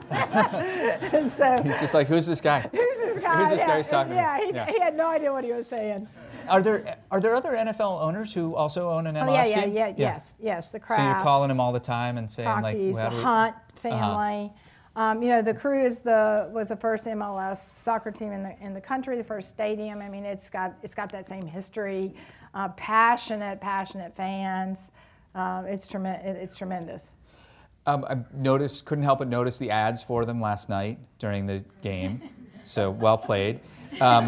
[0.12, 2.62] and so He's just like, who's this guy?
[2.72, 3.38] who's this guy?
[3.38, 4.16] Who's this guy yeah, who's talking to?
[4.16, 4.66] Yeah, he, Yeah.
[4.72, 6.08] he had no idea what he was saying.
[6.50, 9.62] Are there are there other NFL owners who also own an MLS Oh yeah, yeah,
[9.66, 9.74] team?
[9.74, 10.72] yeah, yes, yes.
[10.72, 13.16] The So you're calling them all the time and saying like, Rockies, how the do
[13.18, 13.52] we- Uh-huh.
[13.76, 14.54] family.
[14.96, 18.56] Um, you know, the Crew is the was the first MLS soccer team in the
[18.62, 20.02] in the country, the first stadium.
[20.02, 22.14] I mean, it's got it's got that same history,
[22.54, 24.92] uh, passionate, passionate fans.
[25.34, 26.38] Uh, it's tremendous.
[26.44, 27.14] It's tremendous.
[27.86, 31.63] Um, I noticed, couldn't help but notice the ads for them last night during the
[31.82, 32.22] game.
[32.65, 33.60] So well played.
[34.00, 34.28] Um,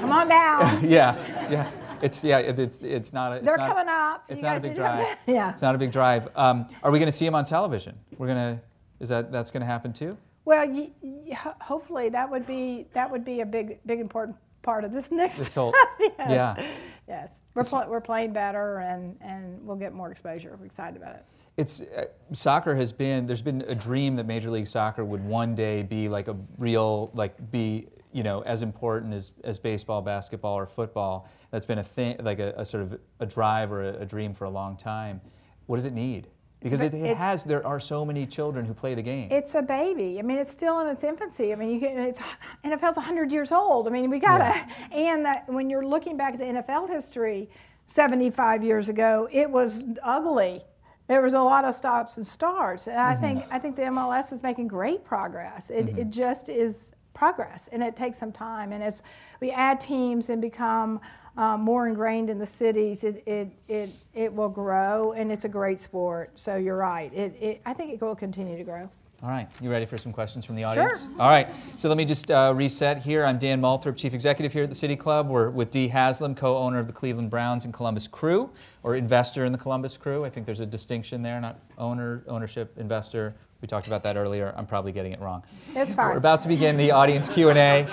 [0.00, 0.88] Come on down.
[0.88, 1.16] yeah,
[1.50, 1.68] yeah.
[2.00, 2.38] It's yeah.
[2.38, 3.32] It's it's not.
[3.32, 4.24] A, it's They're not, coming up.
[4.28, 5.16] It's You not a big need to come drive.
[5.26, 5.50] Yeah.
[5.50, 6.28] It's not a big drive.
[6.36, 7.98] Um, are we going to see them on television?
[8.18, 8.62] We're gonna.
[9.00, 10.16] Is that that's going to happen too?
[10.44, 14.84] Well, y- y- hopefully that would be that would be a big big important part
[14.84, 15.38] of this next.
[15.38, 15.74] This whole.
[15.98, 16.14] yes.
[16.20, 16.66] Yeah.
[17.08, 20.56] Yes, we're pl- we're playing better and and we'll get more exposure.
[20.56, 21.24] We're excited about it.
[21.58, 23.26] It's uh, soccer has been.
[23.26, 27.10] There's been a dream that Major League Soccer would one day be like a real
[27.14, 31.28] like be you know as important as, as baseball, basketball, or football.
[31.50, 34.32] That's been a thing like a, a sort of a drive or a, a dream
[34.34, 35.20] for a long time.
[35.66, 36.28] What does it need?
[36.60, 37.42] Because it, it has.
[37.42, 39.28] There are so many children who play the game.
[39.32, 40.20] It's a baby.
[40.20, 41.52] I mean, it's still in its infancy.
[41.52, 41.98] I mean, you can.
[41.98, 42.20] It's
[42.64, 43.88] NFL's 100 years old.
[43.88, 44.54] I mean, we gotta.
[44.92, 47.50] And that when you're looking back at the NFL history,
[47.88, 50.62] 75 years ago, it was ugly.
[51.08, 52.86] There was a lot of stops and starts.
[52.86, 55.70] And I think I think the MLS is making great progress.
[55.70, 58.72] It, it just is progress, and it takes some time.
[58.72, 59.02] And as
[59.40, 61.00] we add teams and become
[61.36, 65.48] um, more ingrained in the cities, it, it, it, it will grow, and it's a
[65.48, 66.30] great sport.
[66.36, 67.12] So you're right.
[67.12, 68.88] It, it, I think it will continue to grow.
[69.20, 71.02] All right, you ready for some questions from the audience?
[71.02, 71.10] Sure.
[71.18, 73.24] All right, so let me just uh, reset here.
[73.24, 75.28] I'm Dan Moulthrop, Chief Executive here at the City Club.
[75.28, 78.48] We're with Dee Haslam, co-owner of the Cleveland Browns and Columbus Crew,
[78.84, 80.24] or investor in the Columbus Crew.
[80.24, 83.34] I think there's a distinction there, not owner, ownership, investor.
[83.60, 84.54] We talked about that earlier.
[84.56, 85.42] I'm probably getting it wrong.
[85.74, 86.10] It's fine.
[86.10, 87.88] We're about to begin the audience Q&A.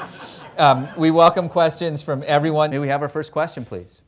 [0.59, 2.69] Um, we welcome questions from everyone.
[2.69, 4.03] May we have our first question, please?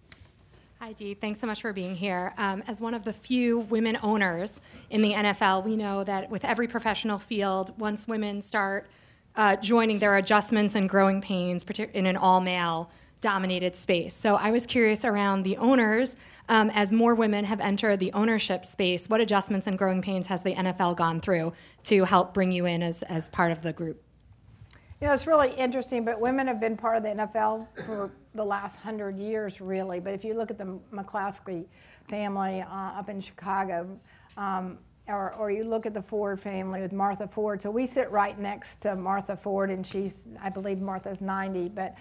[0.88, 1.16] Hi, Dee.
[1.16, 2.34] Thanks so much for being here.
[2.38, 6.46] Um, as one of the few women owners in the NFL, we know that with
[6.46, 8.88] every professional field, once women start
[9.36, 14.14] uh, joining, there are adjustments and growing pains in an all male dominated space.
[14.14, 16.16] So I was curious around the owners,
[16.48, 20.42] um, as more women have entered the ownership space, what adjustments and growing pains has
[20.42, 21.52] the NFL gone through
[21.84, 24.02] to help bring you in as, as part of the group?
[25.00, 28.44] You know, it's really interesting, but women have been part of the NFL for the
[28.44, 30.00] last hundred years, really.
[30.00, 31.66] But if you look at the McCaskey
[32.10, 32.66] family uh,
[33.00, 33.88] up in Chicago,
[34.38, 37.62] um, or, or you look at the Ford family with Martha Ford.
[37.62, 41.96] So we sit right next to Martha Ford, and she's, I believe Martha's 90, but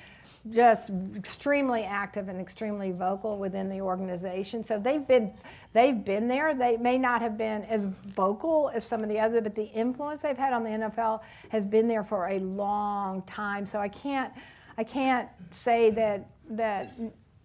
[0.51, 4.65] just extremely active and extremely vocal within the organization.
[4.65, 5.33] So they've been,
[5.73, 6.55] they've been there.
[6.55, 10.23] They may not have been as vocal as some of the other, but the influence
[10.23, 13.67] they've had on the NFL has been there for a long time.
[13.67, 14.33] So I can't,
[14.79, 16.97] I can't say that that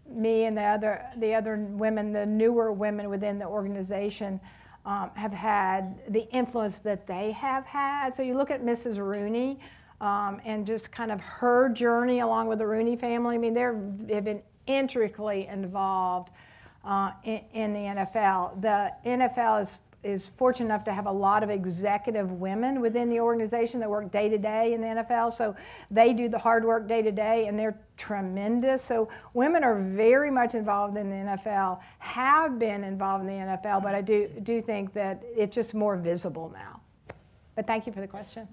[0.08, 4.40] me and the other, the other women, the newer women within the organization
[4.86, 8.16] um, have had the influence that they have had.
[8.16, 8.98] So you look at Mrs.
[8.98, 9.60] Rooney
[10.00, 13.36] um, and just kind of her journey along with the Rooney family.
[13.36, 16.32] I mean, they've been intricately involved
[16.84, 18.62] uh, in, in the NFL.
[18.62, 23.20] The NFL is is fortunate enough to have a lot of executive women within the
[23.20, 25.32] organization that work day to day in the NFL.
[25.34, 25.56] So
[25.92, 28.84] they do the hard work day to day and they're tremendous.
[28.84, 33.84] So women are very much involved in the NFL, have been involved in the NFL,
[33.84, 36.82] but I do, do think that it's just more visible now.
[37.56, 38.48] But thank you for the question.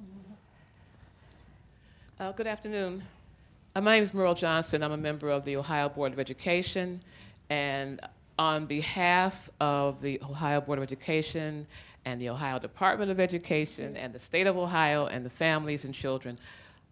[2.21, 3.03] Uh, good afternoon.
[3.75, 4.83] Uh, my name is Meryl Johnson.
[4.83, 7.01] I'm a member of the Ohio Board of Education,
[7.49, 8.01] and
[8.39, 11.67] on behalf of the Ohio Board of Education
[12.05, 15.93] and the Ohio Department of Education and the state of Ohio and the families and
[15.93, 16.39] children,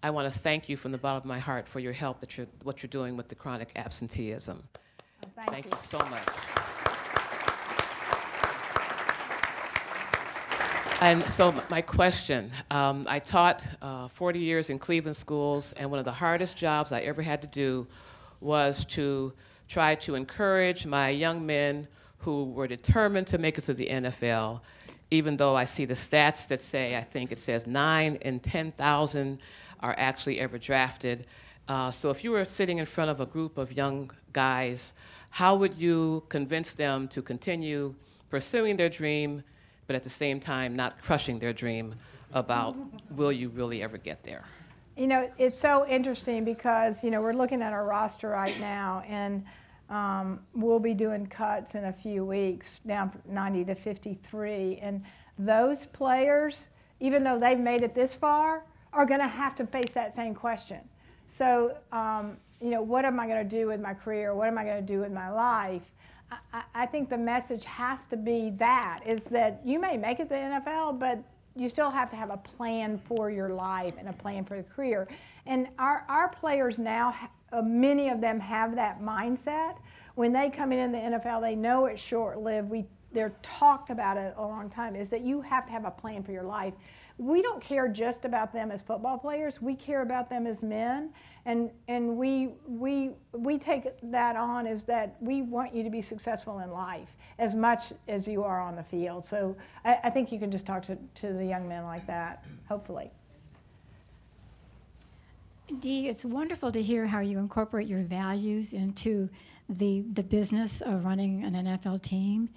[0.02, 2.36] I want to thank you from the bottom of my heart for your help at
[2.36, 4.62] your, what you're doing with the chronic absenteeism.
[5.24, 5.70] Oh, thank, thank you.
[5.70, 6.28] you so much.
[11.02, 15.98] And so, my question um, I taught uh, 40 years in Cleveland schools, and one
[15.98, 17.86] of the hardest jobs I ever had to do
[18.40, 19.32] was to
[19.68, 21.86] try to encourage my young men
[22.18, 24.60] who were determined to make it to the NFL,
[25.10, 29.38] even though I see the stats that say, I think it says 9 in 10,000
[29.80, 31.26] are actually ever drafted.
[31.68, 34.94] Uh, so if you were sitting in front of a group of young guys,
[35.30, 37.94] how would you convince them to continue
[38.30, 39.42] pursuing their dream,
[39.86, 41.94] but at the same time not crushing their dream
[42.32, 42.76] about
[43.10, 44.44] will you really ever get there?
[44.96, 49.02] You know, it's so interesting because, you know, we're looking at our roster right now
[49.06, 49.44] and
[49.90, 54.78] um, we'll be doing cuts in a few weeks down from 90 to 53.
[54.78, 55.04] And
[55.38, 56.64] those players,
[57.00, 60.34] even though they've made it this far, are going to have to face that same
[60.34, 60.80] question.
[61.28, 64.34] So, um, you know, what am I going to do with my career?
[64.34, 65.82] What am I going to do with my life?
[66.52, 70.24] I, I think the message has to be that is that you may make it
[70.24, 71.22] to the NFL, but
[71.56, 74.62] you still have to have a plan for your life and a plan for the
[74.62, 75.08] career.
[75.46, 77.14] And our, our players now,
[77.52, 79.76] uh, many of them have that mindset.
[80.14, 82.68] When they come in, in the NFL, they know it's short lived.
[82.68, 85.90] We they're talked about it a long time is that you have to have a
[85.90, 86.74] plan for your life.
[87.16, 89.62] We don't care just about them as football players.
[89.62, 91.10] We care about them as men,
[91.46, 96.02] and and we we we take that on as that we want you to be
[96.02, 99.24] successful in life as much as you are on the field.
[99.24, 102.44] So I, I think you can just talk to, to the young men like that.
[102.68, 103.10] Hopefully.
[105.78, 109.30] Dee, it's wonderful to hear how you incorporate your values into
[109.68, 112.48] the the business of running an NFL team.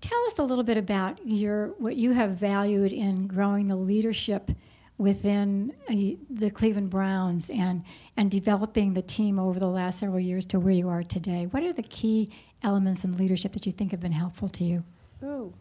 [0.00, 4.50] Tell us a little bit about your what you have valued in growing the leadership
[4.98, 5.94] within uh,
[6.30, 7.82] the Cleveland Browns and
[8.16, 11.46] and developing the team over the last several years to where you are today.
[11.46, 12.30] What are the key
[12.62, 14.84] elements in leadership that you think have been helpful to you?
[15.22, 15.52] Ooh,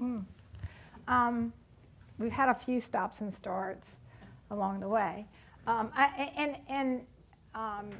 [0.00, 0.24] mm.
[1.06, 1.52] um,
[2.18, 3.96] we've had a few stops and starts
[4.50, 5.26] along the way,
[5.66, 7.00] um, I, and and.
[7.54, 7.90] Um,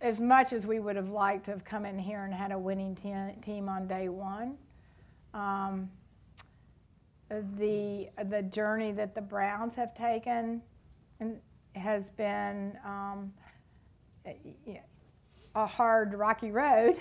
[0.00, 2.58] as much as we would have liked to have come in here and had a
[2.58, 4.56] winning te- team on day one,
[5.34, 5.88] um,
[7.58, 10.60] the the journey that the Browns have taken
[11.20, 11.36] and
[11.76, 13.32] has been um,
[15.54, 16.96] a hard, rocky road,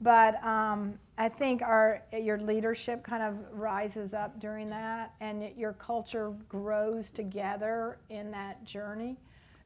[0.00, 5.74] but um, I think our your leadership kind of rises up during that, and your
[5.74, 9.16] culture grows together in that journey.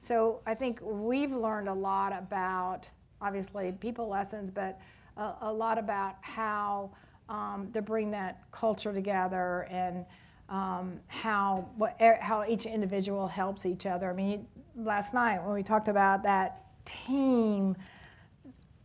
[0.02, 2.88] So I think we've learned a lot about
[3.20, 4.80] obviously people lessons, but
[5.16, 6.90] a, a lot about how
[7.28, 10.04] um, to bring that culture together and
[10.48, 14.10] um, how what, how each individual helps each other.
[14.10, 16.64] I mean, last night when we talked about that
[17.06, 17.76] team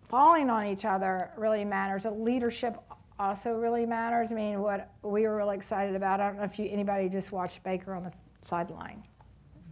[0.10, 2.04] falling on each other really matters.
[2.04, 2.78] The leadership
[3.20, 4.32] also really matters.
[4.32, 7.32] I mean, what we were really excited about, I don't know if you, anybody just
[7.32, 9.04] watched Baker on the sideline,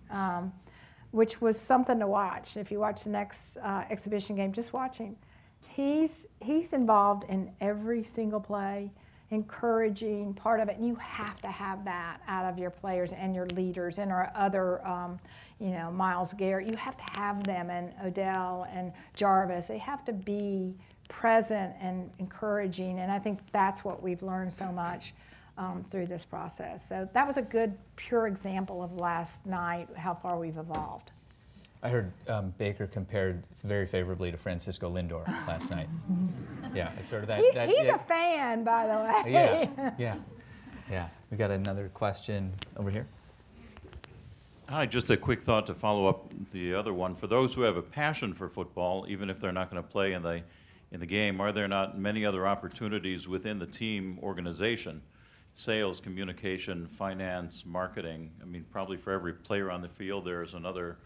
[0.10, 0.54] um,
[1.12, 2.56] which was something to watch.
[2.58, 5.16] If you watch the next uh, exhibition game, just watch him.
[5.68, 8.92] He's, he's involved in every single play,
[9.30, 10.78] encouraging part of it.
[10.78, 14.32] And you have to have that out of your players and your leaders and our
[14.36, 15.20] other, um,
[15.60, 16.68] you know, Myles Garrett.
[16.68, 19.68] You have to have them and Odell and Jarvis.
[19.68, 20.76] They have to be
[21.08, 23.00] present and encouraging.
[23.00, 25.14] And I think that's what we've learned so much
[25.58, 26.88] um, through this process.
[26.88, 31.12] So that was a good, pure example of last night, how far we've evolved.
[31.84, 35.90] I heard um, Baker compared very favorably to Francisco Lindor last night.
[36.74, 37.42] Yeah, it's sort of that.
[37.42, 39.34] He, that he's yeah, a fan, by the way.
[39.34, 40.16] Yeah, yeah,
[40.90, 41.10] yeah.
[41.30, 43.06] We got another question over here.
[44.70, 47.14] Hi, just a quick thought to follow up the other one.
[47.14, 50.14] For those who have a passion for football, even if they're not going to play
[50.14, 50.44] in the
[50.94, 55.02] in the game, are there not many other opportunities within the team organization?
[55.56, 58.32] Sales, communication, finance, marketing.
[58.42, 61.00] I mean, probably for every player on the field, there's another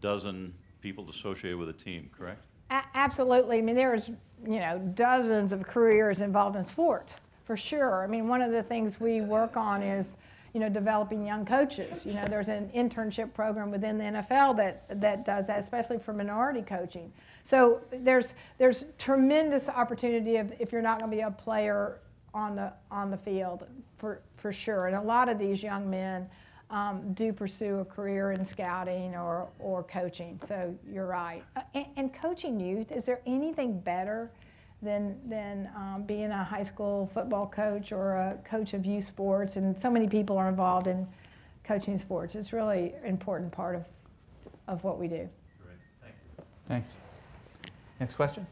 [0.00, 2.40] dozen people associated with a team, correct?
[2.70, 3.58] A- absolutely.
[3.58, 4.08] I mean, there's
[4.46, 8.04] you know dozens of careers involved in sports for sure.
[8.04, 10.16] I mean, one of the things we work on is
[10.54, 12.06] you know developing young coaches.
[12.06, 16.12] You know, there's an internship program within the NFL that that does that, especially for
[16.12, 17.12] minority coaching.
[17.44, 21.98] So there's there's tremendous opportunity if, if you're not going to be a player
[22.32, 23.66] on the on the field
[23.98, 24.86] for for sure.
[24.86, 26.28] And a lot of these young men
[26.70, 30.40] um, do pursue a career in scouting or or coaching.
[30.46, 31.42] So you're right.
[31.56, 34.30] Uh, and, and, coaching youth, is there anything better?
[34.82, 39.56] Than, than um, being a high school football coach or a coach of youth sports,
[39.56, 41.06] and so many people are involved in
[41.64, 42.34] coaching sports.
[42.34, 43.84] It's really an important part of,
[44.68, 45.28] of what we do.
[45.62, 46.44] Great, thank you.
[46.66, 46.96] Thanks.
[48.00, 48.46] Next question.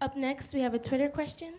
[0.00, 1.54] Up next, we have a Twitter question.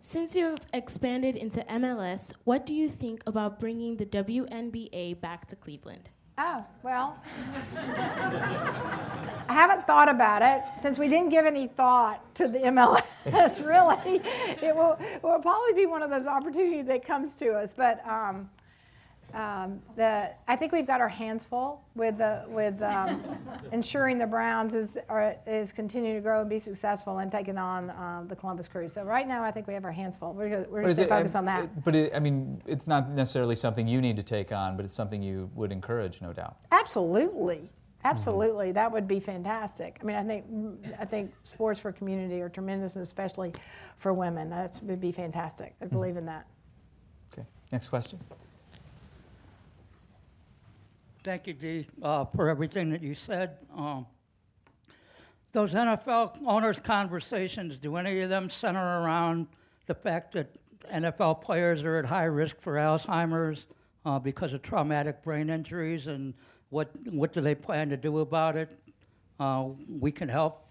[0.00, 5.56] Since you've expanded into MLS, what do you think about bringing the WNBA back to
[5.56, 6.08] Cleveland?
[6.40, 7.18] Oh, well,
[9.48, 13.02] I haven't thought about it since we didn't give any thought to the MLS,
[13.66, 14.22] really.
[14.62, 17.74] It will, it will probably be one of those opportunities that comes to us.
[17.76, 18.48] But um,
[19.34, 23.22] um, the, I think we've got our hands full with, the, with um,
[23.72, 27.90] ensuring the Browns is, are, is continuing to grow and be successful and taking on
[27.90, 28.88] uh, the Columbus Crew.
[28.88, 30.32] So right now, I think we have our hands full.
[30.32, 31.84] We're, we're going to focus on that.
[31.84, 34.94] But it, I mean, it's not necessarily something you need to take on, but it's
[34.94, 36.56] something you would encourage, no doubt.
[36.72, 37.70] Absolutely.
[38.04, 38.74] Absolutely, mm-hmm.
[38.74, 39.98] that would be fantastic.
[40.00, 40.44] I mean, I think
[41.00, 43.52] I think sports for community are tremendous, and especially
[43.96, 44.48] for women.
[44.50, 45.74] That would be fantastic.
[45.82, 46.18] I believe mm-hmm.
[46.20, 46.46] in that.
[47.34, 47.46] Okay.
[47.72, 48.20] Next question.
[51.24, 53.56] Thank you, Dee, uh, for everything that you said.
[53.76, 54.06] Um,
[55.52, 59.48] those NFL owners' conversations, do any of them center around
[59.86, 60.54] the fact that
[60.92, 63.66] NFL players are at high risk for Alzheimer's
[64.04, 66.34] uh, because of traumatic brain injuries, and
[66.70, 68.78] what what do they plan to do about it?
[69.40, 70.66] Uh, we can help.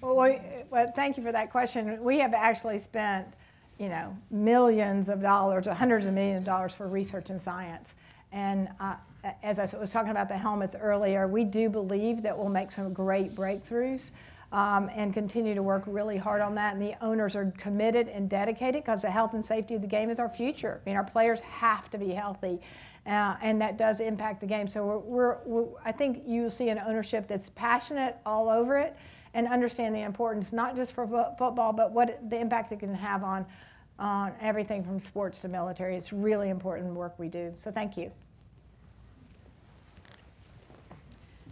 [0.00, 2.02] Well, we, well, thank you for that question.
[2.02, 3.26] We have actually spent,
[3.78, 7.94] you know, millions of dollars, hundreds of millions of dollars for research and science.
[8.32, 8.96] And uh,
[9.42, 12.92] as I was talking about the helmets earlier, we do believe that we'll make some
[12.92, 14.10] great breakthroughs
[14.52, 16.74] um, and continue to work really hard on that.
[16.74, 20.10] And the owners are committed and dedicated because the health and safety of the game
[20.10, 20.80] is our future.
[20.84, 22.60] I mean, our players have to be healthy.
[23.06, 24.66] Uh, and that does impact the game.
[24.66, 28.96] So we're, we're, we're, I think you'll see an ownership that's passionate all over it
[29.34, 32.94] and understand the importance, not just for fo- football, but what the impact it can
[32.94, 33.46] have on,
[34.00, 35.94] on everything from sports to military.
[35.96, 37.52] It's really important work we do.
[37.56, 38.10] So thank you.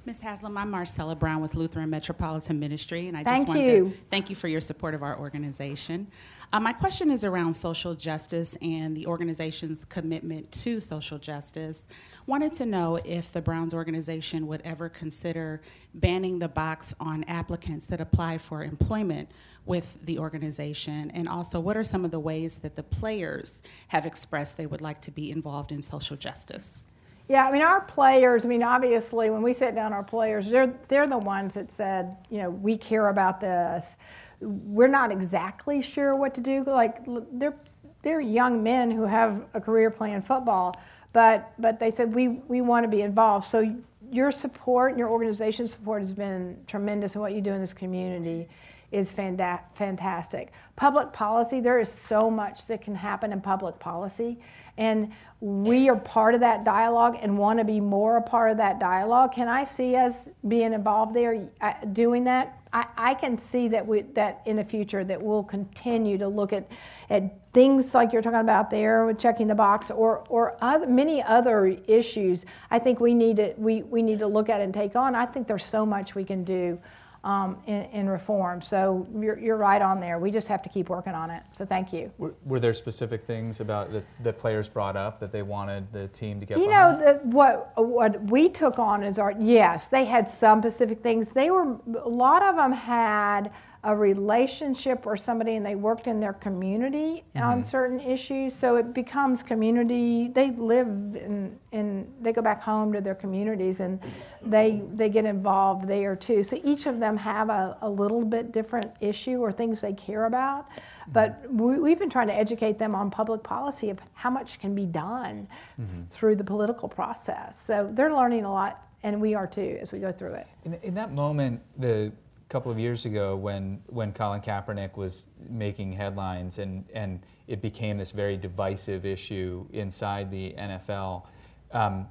[0.07, 0.21] Ms.
[0.21, 3.85] Haslam, I'm Marcella Brown with Lutheran Metropolitan Ministry, and I thank just wanted you.
[3.87, 6.07] to thank you for your support of our organization.
[6.53, 11.89] Uh, my question is around social justice and the organization's commitment to social justice.
[12.27, 15.63] Wanted to know if the Browns organization would ever consider
[15.95, 19.31] banning the box on applicants that apply for employment
[19.65, 24.05] with the organization, and also what are some of the ways that the players have
[24.05, 26.83] expressed they would like to be involved in social justice?
[27.27, 30.75] Yeah, I mean, our players, I mean, obviously, when we sit down, our players, they're,
[30.89, 33.97] they're the ones that said, you know, we care about this.
[34.41, 36.65] We're not exactly sure what to do.
[36.67, 36.99] Like,
[37.33, 37.55] they're,
[38.03, 40.79] they're young men who have a career playing football,
[41.15, 43.47] but, but they said, we, we want to be involved.
[43.47, 43.75] So
[44.11, 47.73] your support and your organization's support has been tremendous in what you do in this
[47.73, 48.49] community
[48.95, 50.53] is fanta- fantastic.
[50.77, 54.39] Public policy, there is so much that can happen in public policy.
[54.79, 58.57] And we are part of that dialogue and want to be more a part of
[58.59, 59.33] that dialogue.
[59.33, 62.61] Can I see us being involved there, uh, doing that?
[62.73, 66.53] I, I can see that we, that in the future that we'll continue to look
[66.53, 66.71] at,
[67.11, 71.21] at things like you're talking about there with checking the box or, or other, many
[71.23, 72.45] other issues.
[72.71, 75.17] I think we need to, we, we need to look at and take on.
[75.17, 76.81] I think there's so much we can do
[77.25, 78.61] um, in, in, reform.
[78.61, 80.19] So you're, you're right on there.
[80.19, 81.43] We just have to keep working on it.
[81.57, 82.13] So thank you.
[82.19, 86.09] Were, were there specific things about that the players brought up that they wanted the
[86.09, 86.59] team to get?
[86.59, 87.01] You behind?
[87.01, 89.89] know, the, what what we took on is our yes.
[89.89, 91.29] They had some specific things.
[91.29, 93.51] They were a lot of them had
[93.85, 97.47] a relationship or somebody and they worked in their community mm-hmm.
[97.47, 98.55] on certain issues.
[98.55, 100.29] So it becomes community.
[100.29, 104.01] They live in, in, they go back home to their communities and
[104.43, 106.43] they, they get involved there too.
[106.43, 110.25] So each of them have a, a little bit different issue or things they care
[110.25, 110.71] about.
[110.71, 111.13] Mm-hmm.
[111.13, 114.75] But we, we've been trying to educate them on public policy of how much can
[114.75, 115.47] be done
[115.79, 116.05] mm-hmm.
[116.09, 117.61] through the political process.
[117.61, 120.47] So they're learning a lot and we are too as we go through it.
[120.65, 122.11] In, in that moment, the
[122.49, 127.99] couple of years ago when, when Colin Kaepernick was making headlines and, and it became
[127.99, 131.27] this very divisive issue inside the NFL,
[131.73, 132.07] um,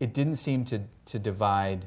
[0.00, 1.86] it didn't seem to, to divide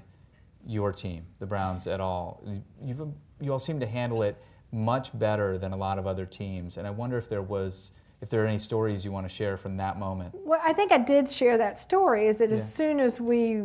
[0.65, 2.43] your team, the Browns, at all.
[2.83, 4.41] You, you all seem to handle it
[4.71, 6.77] much better than a lot of other teams.
[6.77, 7.91] And I wonder if there was
[8.21, 10.35] if there are any stories you want to share from that moment.
[10.43, 12.27] Well, I think I did share that story.
[12.27, 12.57] Is that yeah.
[12.57, 13.61] as soon as we,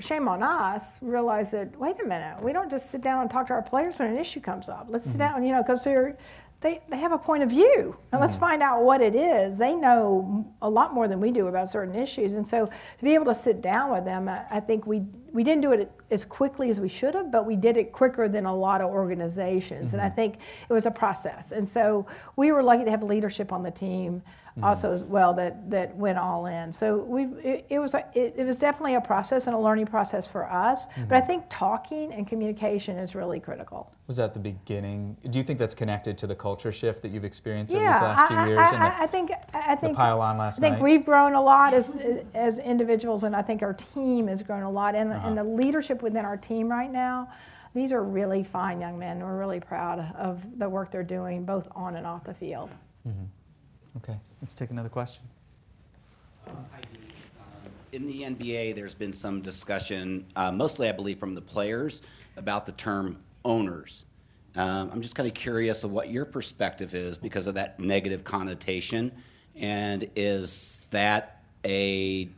[0.00, 3.46] shame on us, realize that wait a minute, we don't just sit down and talk
[3.48, 4.86] to our players when an issue comes up.
[4.88, 5.12] Let's mm-hmm.
[5.12, 6.16] sit down, you know, because they're
[6.60, 7.96] they, they have a point of view.
[8.10, 8.40] And let's mm.
[8.40, 9.58] find out what it is.
[9.58, 12.34] They know a lot more than we do about certain issues.
[12.34, 15.44] And so to be able to sit down with them, I, I think we, we
[15.44, 18.46] didn't do it as quickly as we should have, but we did it quicker than
[18.46, 19.88] a lot of organizations.
[19.88, 19.94] Mm-hmm.
[19.96, 20.16] And I mm-hmm.
[20.16, 21.52] think it was a process.
[21.52, 22.06] And so
[22.36, 24.22] we were lucky to have leadership on the team
[24.58, 24.64] mm-hmm.
[24.64, 26.72] also as well that, that went all in.
[26.72, 29.86] So we it, it, was a, it, it, was definitely a process and a learning
[29.86, 30.88] process for us.
[30.88, 31.04] Mm-hmm.
[31.04, 31.26] But I mm-hmm.
[31.28, 33.92] think talking and communication is really critical.
[34.06, 35.16] Was that the beginning?
[35.30, 38.02] Do you think that's connected to the culture shift that you've experienced yeah, over these
[38.02, 38.58] last few years?
[38.58, 40.82] I, I, I think I think pile on last I think night?
[40.82, 41.98] we've grown a lot as
[42.34, 45.28] as individuals, and I think our team has grown a lot, and, uh-huh.
[45.28, 47.28] and the leadership within our team right now
[47.74, 49.20] these are really fine young men.
[49.20, 52.70] We're really proud of the work they're doing, both on and off the field.
[53.06, 53.24] Mm-hmm.
[53.98, 55.24] Okay, let's take another question.
[57.92, 62.02] In the NBA, there's been some discussion, uh, mostly I believe from the players,
[62.36, 64.06] about the term owners.
[64.56, 68.24] Um, I'm just kind of curious of what your perspective is because of that negative
[68.24, 69.12] connotation.
[69.56, 72.28] And is that a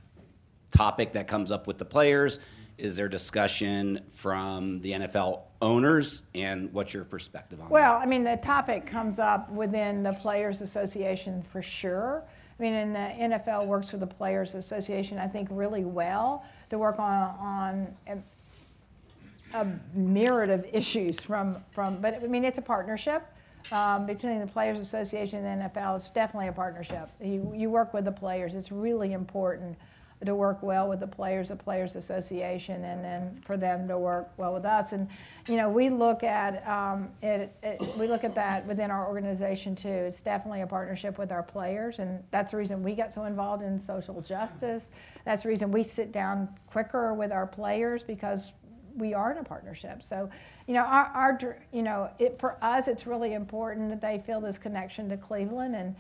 [0.71, 2.41] topic that comes up with the players?
[2.81, 7.91] Is there discussion from the NFL owners, and what's your perspective on well, that?
[7.91, 12.23] Well, I mean, the topic comes up within the Players Association for sure.
[12.59, 16.79] I mean, and the NFL works with the Players Association, I think, really well to
[16.79, 22.63] work on, on a, a myriad of issues from, from, but I mean, it's a
[22.63, 23.25] partnership.
[23.73, 27.11] Um, between the Players Association and the NFL, it's definitely a partnership.
[27.23, 28.55] You, you work with the players.
[28.55, 29.77] It's really important
[30.25, 34.31] to work well with the players, the Players Association, and then for them to work
[34.37, 34.93] well with us.
[34.93, 35.09] And
[35.49, 39.75] you know, we look at um, it, it, we look at that within our organization
[39.75, 39.89] too.
[39.89, 43.63] It's definitely a partnership with our players, and that's the reason we got so involved
[43.63, 44.91] in social justice.
[45.25, 48.53] That's the reason we sit down quicker with our players because
[48.97, 50.03] we are in a partnership.
[50.03, 50.29] So,
[50.67, 54.41] you know, our, our you know, it, for us, it's really important that they feel
[54.41, 55.95] this connection to Cleveland and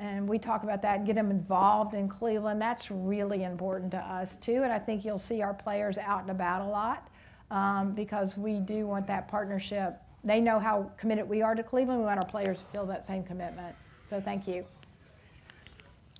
[0.00, 2.60] and we talk about that and get them involved in Cleveland.
[2.60, 4.62] That's really important to us too.
[4.62, 7.08] And I think you'll see our players out and about a lot
[7.50, 10.00] um, because we do want that partnership.
[10.24, 12.00] They know how committed we are to Cleveland.
[12.00, 13.76] We want our players to feel that same commitment.
[14.06, 14.64] So thank you.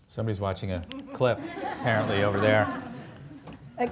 [0.06, 2.82] Somebody's watching a clip apparently over there.
[3.78, 3.86] Uh,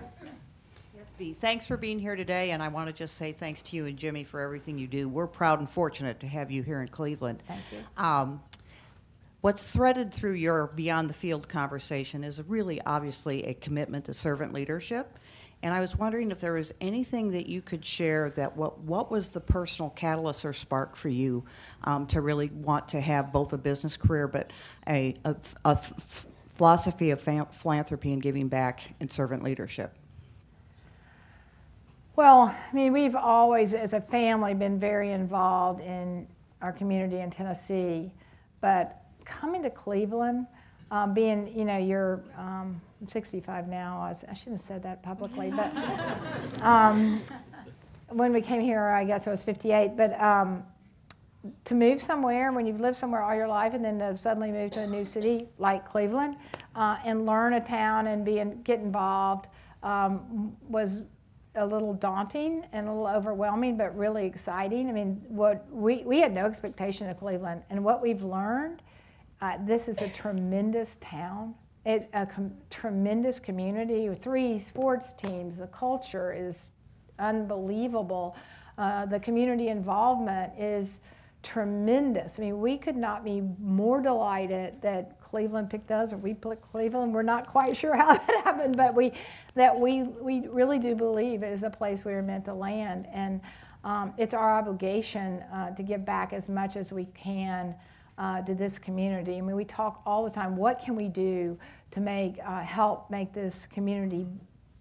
[0.97, 1.33] yes, Dee.
[1.33, 3.97] Thanks for being here today, and I want to just say thanks to you and
[3.97, 5.09] Jimmy for everything you do.
[5.09, 7.43] We're proud and fortunate to have you here in Cleveland.
[7.47, 7.79] Thank you.
[7.97, 8.43] Um,
[9.41, 14.53] What's threaded through your beyond the field conversation is really obviously a commitment to servant
[14.53, 15.19] leadership.
[15.63, 19.11] And I was wondering if there was anything that you could share that what, what
[19.11, 21.45] was the personal catalyst or spark for you
[21.85, 24.53] um, to really want to have both a business career but
[24.89, 25.77] a, a, a
[26.49, 29.95] philosophy of philanthropy and giving back and servant leadership?
[32.15, 36.27] Well, I mean, we've always, as a family, been very involved in
[36.61, 38.13] our community in Tennessee,
[38.61, 40.47] but coming to Cleveland,
[40.91, 44.01] um, being, you know, you're um, 65 now.
[44.01, 45.73] I, was, I, shouldn't have said that publicly, but
[46.63, 47.21] um,
[48.09, 49.97] when we came here, I guess I was 58.
[49.97, 50.65] But um,
[51.65, 54.73] to move somewhere when you've lived somewhere all your life and then to suddenly move
[54.73, 56.37] to a new city like Cleveland
[56.75, 59.47] uh, and learn a town and be in, get involved
[59.83, 61.07] um, was
[61.55, 64.89] a little daunting and a little overwhelming, but really exciting.
[64.89, 68.83] I mean, what we, we had no expectation of Cleveland, and what we've learned,
[69.41, 71.55] uh, this is a tremendous town.
[71.87, 75.57] It, a com- tremendous community with three sports teams.
[75.57, 76.71] The culture is
[77.19, 78.37] unbelievable.
[78.77, 80.99] Uh, the community involvement is
[81.43, 82.39] tremendous.
[82.39, 86.71] I mean, we could not be more delighted that Cleveland picked us or we picked
[86.71, 87.13] Cleveland.
[87.13, 89.13] We're not quite sure how that happened, but we
[89.55, 93.07] that we we really do believe it is a place we are meant to land,
[93.13, 93.41] and
[93.85, 97.75] um, it's our obligation uh, to give back as much as we can.
[98.19, 99.37] Uh, to this community.
[99.37, 100.57] I mean, we talk all the time.
[100.57, 101.57] What can we do
[101.93, 104.27] to make uh, help make this community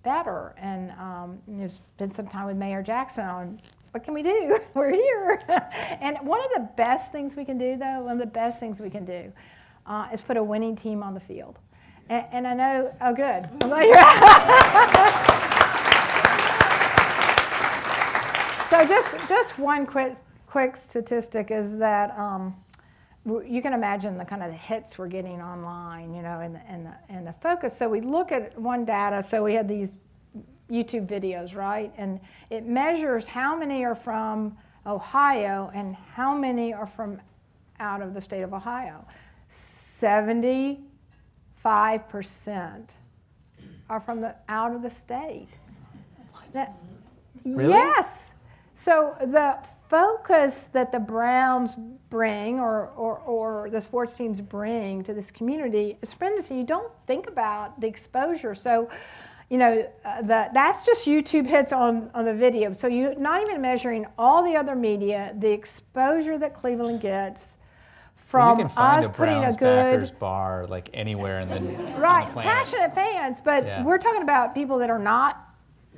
[0.02, 0.56] better?
[0.58, 3.62] And um, there's been some time with Mayor Jackson on
[3.92, 4.60] what can we do?
[4.74, 5.40] We're here.
[6.02, 8.80] and one of the best things we can do, though, one of the best things
[8.80, 9.32] we can do
[9.86, 11.60] uh, is put a winning team on the field.
[12.10, 13.48] And, and I know, oh, good.
[13.62, 13.98] I'm glad you're
[18.70, 20.16] So just, just one quick,
[20.48, 22.56] quick statistic is that um,
[23.28, 26.62] you can imagine the kind of the hits we're getting online, you know, and the,
[26.68, 27.78] and the, and the focus.
[27.78, 29.22] So we look at one data.
[29.22, 29.92] So we had these
[30.72, 31.92] YouTube videos, right?
[31.98, 37.20] And it measures how many are from Ohio and how many are from
[37.80, 39.06] out of the state of Ohio.
[39.50, 40.80] 75%
[43.90, 45.50] are from the out of the state.
[46.54, 46.78] That,
[47.44, 47.70] really?
[47.70, 48.36] Yes.
[48.74, 49.58] So the
[49.90, 51.76] focus that the Browns
[52.10, 56.50] bring or, or, or the sports teams bring to this community is tremendous.
[56.50, 58.56] And you don't think about the exposure.
[58.56, 58.90] So
[59.50, 62.74] you know, uh, the, that's just YouTube hits on, on the video.
[62.74, 67.56] So you're not even measuring all the other media, the exposure that Cleveland gets
[68.16, 71.62] from well, you can find us a putting a good bar like anywhere in the
[71.98, 73.40] right the passionate fans.
[73.40, 73.84] But Yeah.
[73.84, 75.47] we're talking about people that are not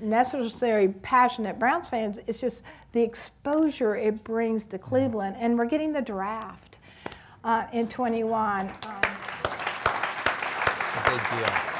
[0.01, 2.19] necessarily passionate Browns fans.
[2.27, 6.77] It's just the exposure it brings to Cleveland, and we're getting the draft
[7.43, 8.67] uh, in 21.
[8.67, 9.01] Um,
[11.09, 11.79] big deal.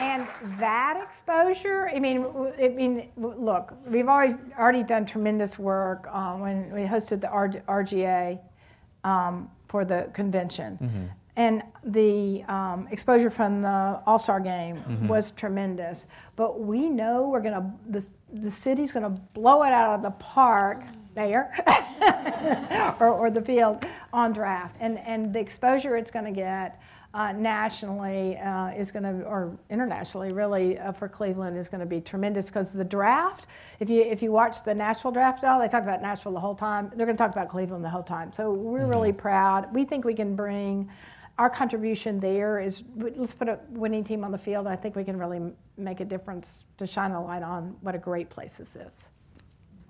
[0.00, 0.26] And
[0.58, 2.26] that exposure, I mean,
[2.60, 8.40] I mean, look, we've always already done tremendous work uh, when we hosted the RGA
[9.04, 10.78] um, for the convention.
[11.36, 15.08] And the um, exposure from the All Star game Mhm.
[15.08, 16.06] was tremendous.
[16.36, 20.02] But we know we're going to, the, the city's going to blow it out of
[20.02, 20.82] the park
[21.14, 21.52] there
[23.00, 24.76] or, or the field on draft.
[24.80, 26.80] And, and the exposure it's going to get
[27.14, 31.86] uh, nationally uh, is going to, or internationally really, uh, for Cleveland is going to
[31.86, 33.46] be tremendous because the draft,
[33.78, 36.56] if you if you watch the Nashville draft, all they talk about Nashville the whole
[36.56, 36.90] time.
[36.96, 38.32] They're going to talk about Cleveland the whole time.
[38.32, 39.72] So we're really proud.
[39.72, 40.90] We think we can bring.
[41.38, 44.66] Our contribution there is let's put a winning team on the field.
[44.68, 45.40] I think we can really
[45.76, 49.10] make a difference to shine a light on what a great place this is.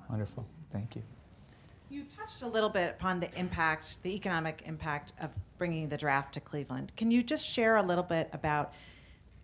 [0.09, 0.47] Wonderful.
[0.73, 1.03] Thank you.
[1.91, 6.35] You touched a little bit upon the impact, the economic impact of bringing the draft
[6.35, 6.93] to Cleveland.
[6.97, 8.73] Can you just share a little bit about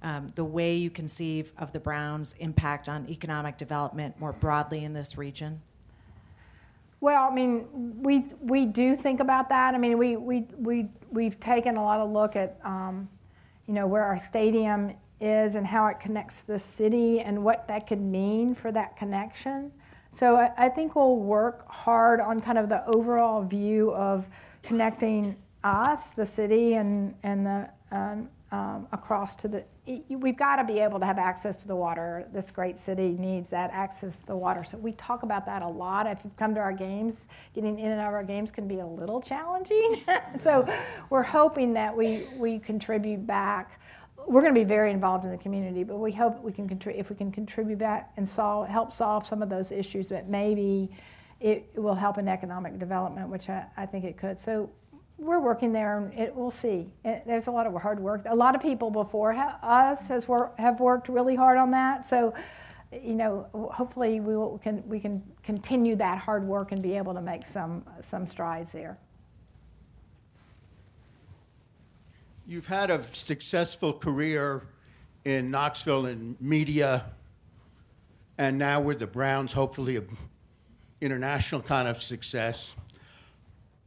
[0.02, 4.94] um, the way you conceive of the Browns' impact on economic development more broadly in
[4.94, 5.60] this region?
[7.00, 7.66] Well, I mean,
[8.02, 9.74] we we do think about that.
[9.74, 13.08] I mean, we we we we've taken a lot of look at, um,
[13.66, 17.86] you know, where our stadium is and how it connects the city and what that
[17.86, 19.72] could mean for that connection.
[20.12, 24.26] So I, I think we'll work hard on kind of the overall view of
[24.62, 29.64] connecting us, the city, and and the um, um, across to the.
[30.08, 32.28] We've got to be able to have access to the water.
[32.32, 34.64] This great city needs that access to the water.
[34.64, 36.06] So we talk about that a lot.
[36.06, 38.80] If you've come to our games, getting in and out of our games can be
[38.80, 40.02] a little challenging.
[40.42, 40.66] so
[41.10, 43.80] we're hoping that we we contribute back.
[44.26, 47.00] We're going to be very involved in the community, but we hope we can contribute
[47.00, 50.90] if we can contribute back and solve help solve some of those issues that maybe
[51.40, 54.38] it will help in economic development, which I, I think it could.
[54.38, 54.70] So
[55.20, 56.90] we're working there, and it, we'll see.
[57.04, 58.22] It, there's a lot of hard work.
[58.26, 62.06] A lot of people before ha- us has wor- have worked really hard on that.
[62.06, 62.32] So,
[62.90, 67.14] you know, hopefully we will, can we can continue that hard work and be able
[67.14, 68.98] to make some some strides there.
[72.46, 74.62] You've had a successful career
[75.24, 77.04] in Knoxville in media,
[78.38, 80.02] and now with the Browns, hopefully, a
[81.00, 82.74] international kind of success.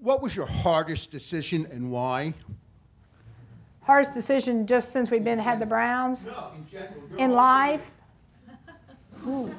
[0.04, 2.34] What was your hardest decision and why?
[3.84, 7.02] Hardest decision just since we've been had the Browns No, in general.
[7.18, 7.90] in life.
[9.26, 9.50] Ooh.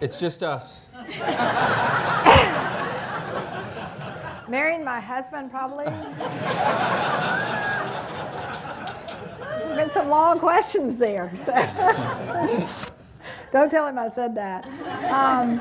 [0.00, 0.86] It's just us.
[4.48, 5.84] Marrying my husband, probably.
[9.58, 11.30] There's been some long questions there.
[11.44, 11.52] So.
[13.52, 14.64] Don't tell him I said that.
[15.12, 15.60] Um,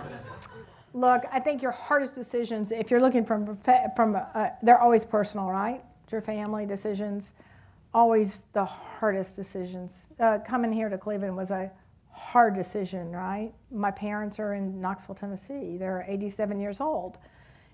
[0.94, 3.58] look, I think your hardest decisions, if you're looking from,
[3.96, 5.84] from uh, they're always personal, right?
[6.12, 7.34] Your family decisions,
[7.94, 10.08] always the hardest decisions.
[10.20, 11.72] Uh, coming here to Cleveland was a
[12.12, 13.54] hard decision, right?
[13.72, 15.78] My parents are in Knoxville, Tennessee.
[15.78, 17.18] They're 87 years old.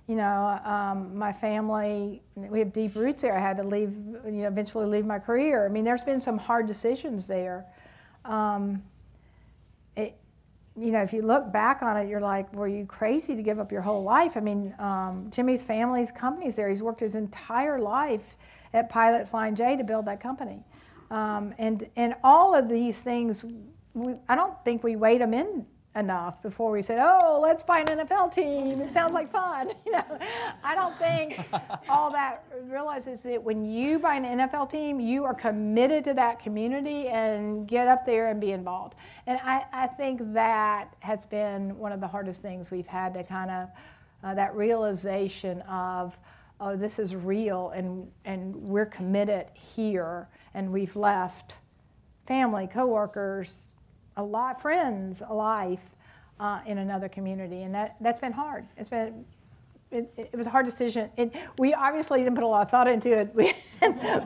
[0.08, 3.36] You know, um, my family, we have deep roots there.
[3.36, 3.92] I had to leave,
[4.26, 5.66] you know, eventually leave my career.
[5.66, 7.66] I mean, there's been some hard decisions there.
[8.24, 8.84] Um,
[9.96, 10.16] it,
[10.78, 13.60] you know, if you look back on it, you're like, were you crazy to give
[13.60, 14.36] up your whole life?
[14.36, 16.70] I mean, um, Jimmy's family's company's there.
[16.70, 18.36] He's worked his entire life
[18.74, 20.64] at Pilot Flying J to build that company.
[21.12, 23.46] Um, and, and all of these things,
[23.94, 25.66] we, I don't think we weighed them in
[25.96, 28.82] enough before we said, "Oh, let's buy an NFL team.
[28.82, 30.20] It sounds like fun." You know,
[30.64, 31.40] I don't think
[31.90, 36.40] all that realizes that when you buy an NFL team, you are committed to that
[36.40, 38.96] community and get up there and be involved.
[39.28, 43.24] And I, I think that has been one of the hardest things we've had to
[43.24, 43.70] kind of
[44.24, 46.18] uh, that realization of,
[46.60, 51.58] "Oh, this is real, and and we're committed here, and we've left."
[52.26, 53.70] family, coworkers,
[54.18, 55.84] a lot, of friends, a life
[56.40, 58.66] uh, in another community, and that that's been hard.
[58.78, 59.26] It's been
[59.92, 61.10] it, it was a hard decision.
[61.18, 63.54] It, we obviously didn't put a lot of thought into it, we,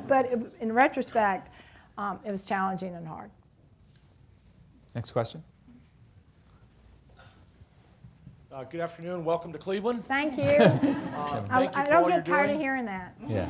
[0.08, 1.50] but it, in retrospect,
[1.98, 3.30] um, it was challenging and hard.
[4.96, 5.44] Next question.
[8.52, 9.24] Uh, good afternoon.
[9.24, 10.04] Welcome to Cleveland.
[10.06, 10.98] Thank you.
[11.20, 12.56] Uh, I, thank you I for don't get tired doing.
[12.56, 13.14] of hearing that.
[13.28, 13.48] Yeah.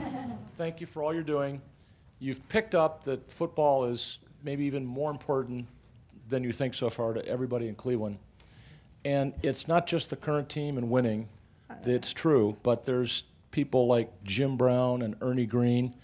[0.55, 1.61] Thank you for all you're doing.
[2.17, 5.67] You've picked up that football is maybe even more important
[6.29, 8.17] than you think so far to everybody in Cleveland.
[9.05, 11.27] And it's not just the current team and winning,
[11.83, 15.95] that's true, but there's people like Jim Brown and Ernie Green.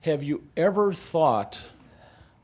[0.00, 1.70] Have you ever thought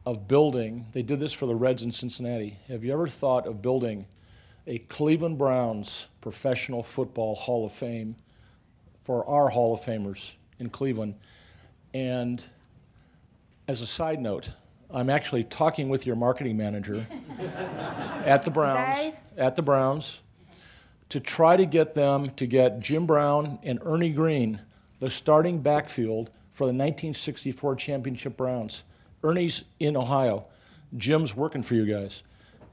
[0.07, 3.63] of building, they did this for the Reds in Cincinnati, have you ever thought of
[3.63, 4.07] building
[4.67, 8.15] a Cleveland Browns professional football Hall of Fame
[8.99, 11.15] for our Hall of Famers in Cleveland?
[11.95, 12.45] And
[13.69, 14.51] as a side note,
[14.91, 17.07] I'm actually talking with your marketing manager
[18.25, 20.21] at the Browns, at the Browns,
[21.09, 24.61] to try to get them to get Jim Brown and Ernie Green,
[25.01, 28.85] the starting backfield for the 1964 championship Browns.
[29.23, 30.47] Ernie's in Ohio.
[30.97, 32.23] Jim's working for you guys.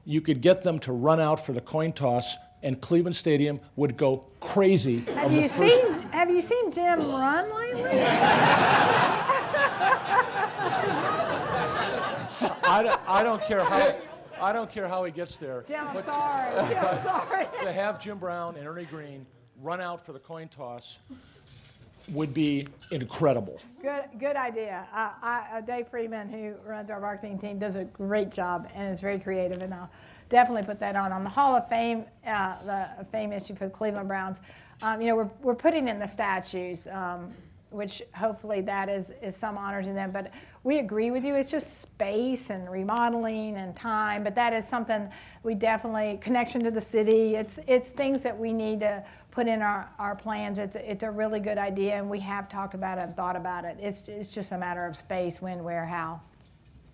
[0.04, 3.96] You could get them to run out for the coin toss, and Cleveland Stadium would
[3.96, 5.00] go crazy.
[5.00, 7.82] Have you the first seen Have you seen Jim run lately?
[12.72, 13.94] I don't, I don't care how
[14.40, 15.62] I don't care how he gets there.
[15.68, 16.68] Jim, I'm sorry.
[16.68, 17.46] Jim, I'm sorry.
[17.60, 19.26] to have Jim Brown and Ernie Green
[19.60, 20.98] run out for the coin toss
[22.12, 23.60] would be incredible.
[23.82, 24.88] Good, good idea.
[24.92, 28.92] Uh, I, uh, Dave Freeman, who runs our marketing team, does a great job and
[28.92, 29.90] is very creative, and I'll
[30.30, 31.12] definitely put that on.
[31.12, 34.40] On the Hall of Fame, uh, the fame issue for the Cleveland Browns,
[34.80, 37.32] um, you know, we're, we're putting in the statues, um,
[37.72, 40.10] which hopefully that is, is some honor to them.
[40.10, 40.30] But
[40.64, 41.34] we agree with you.
[41.34, 44.22] It's just space and remodeling and time.
[44.22, 45.08] But that is something
[45.42, 47.34] we definitely connection to the city.
[47.36, 50.58] It's it's things that we need to put in our, our plans.
[50.58, 53.64] It's it's a really good idea, and we have talked about it and thought about
[53.64, 53.76] it.
[53.80, 56.20] It's it's just a matter of space, when, where, how.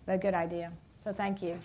[0.07, 0.73] But a good idea.
[1.05, 1.59] So thank you.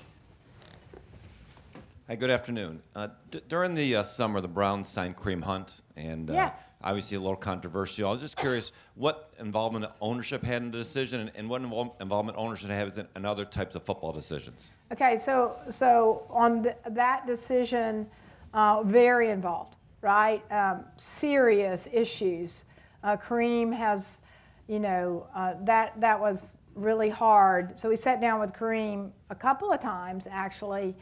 [2.10, 2.82] Hi, good afternoon.
[2.96, 6.60] Uh, d- during the uh, summer, the Browns signed Kareem Hunt, and uh, Yes.
[6.84, 8.10] Obviously a little controversial.
[8.10, 12.00] I was just curious what involvement ownership had in the decision, and, and what invol-
[12.02, 14.74] involvement ownership has in, in other types of football decisions.
[14.92, 18.08] Okay, so so on th- that decision,
[18.54, 20.44] uh, very involved, right?
[20.52, 22.66] Um, serious issues.
[23.04, 24.22] Uh, Kareem has,
[24.68, 27.80] you know, uh, that that was really hard.
[27.80, 30.96] So we sat down with Kareem a couple of times actually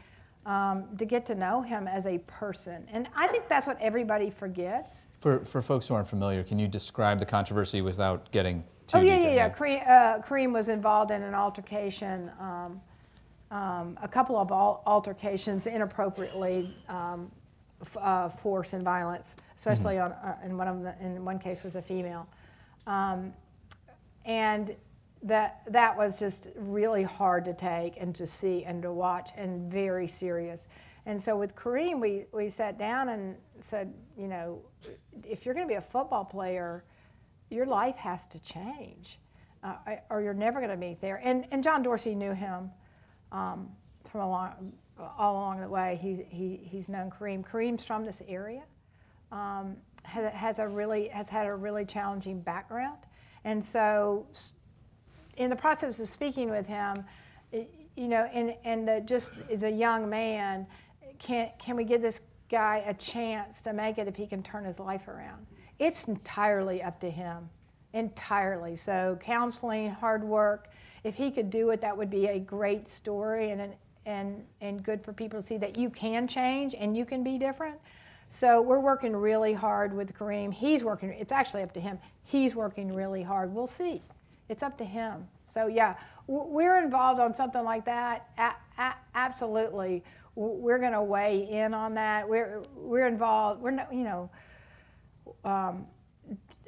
[0.44, 4.30] um, to get to know him as a person, and I think that's what everybody
[4.30, 5.08] forgets.
[5.22, 9.00] For, for folks who aren't familiar, can you describe the controversy without getting too oh
[9.02, 9.34] yeah, detailed?
[9.36, 9.54] yeah, yeah.
[9.54, 12.80] Kareem, uh, Kareem was involved in an altercation, um,
[13.52, 17.30] um, a couple of al- altercations inappropriately, um,
[17.82, 21.62] f- uh, force and violence, especially on uh, in one of the, in one case
[21.62, 22.26] was a female,
[22.88, 23.32] um,
[24.24, 24.74] and
[25.22, 29.70] that that was just really hard to take and to see and to watch and
[29.70, 30.66] very serious.
[31.06, 34.60] And so with Kareem, we, we sat down and said, you know,
[35.28, 36.84] if you're going to be a football player,
[37.50, 39.18] your life has to change,
[39.62, 39.74] uh,
[40.10, 41.20] or you're never going to be there.
[41.22, 42.70] And, and John Dorsey knew him
[43.30, 43.68] um,
[44.10, 44.72] from long,
[45.18, 45.98] all along the way.
[46.00, 47.44] He's, he, he's known Kareem.
[47.44, 48.62] Kareem's from this area.
[49.30, 52.98] Um, has, has a really has had a really challenging background,
[53.44, 54.26] and so
[55.36, 57.04] in the process of speaking with him,
[57.52, 60.66] you know, and and the, just as a young man,
[61.18, 62.20] can can we give this
[62.52, 65.44] guy a chance to make it if he can turn his life around?
[65.80, 67.48] It's entirely up to him,
[67.94, 68.76] entirely.
[68.76, 70.68] So counseling, hard work.
[71.02, 73.74] If he could do it, that would be a great story and an,
[74.06, 77.38] and and good for people to see that you can change and you can be
[77.38, 77.76] different.
[78.28, 80.52] So we're working really hard with Kareem.
[80.52, 81.10] He's working.
[81.10, 81.98] It's actually up to him.
[82.24, 83.52] He's working really hard.
[83.52, 84.00] We'll see.
[84.48, 85.26] It's up to him.
[85.52, 85.94] So yeah,
[86.26, 88.28] we're involved on something like that.
[88.38, 90.02] A- a- absolutely,
[90.34, 92.28] we're going to weigh in on that.
[92.28, 93.60] We're we're involved.
[93.62, 94.30] We're not, you know.
[95.44, 95.86] Um,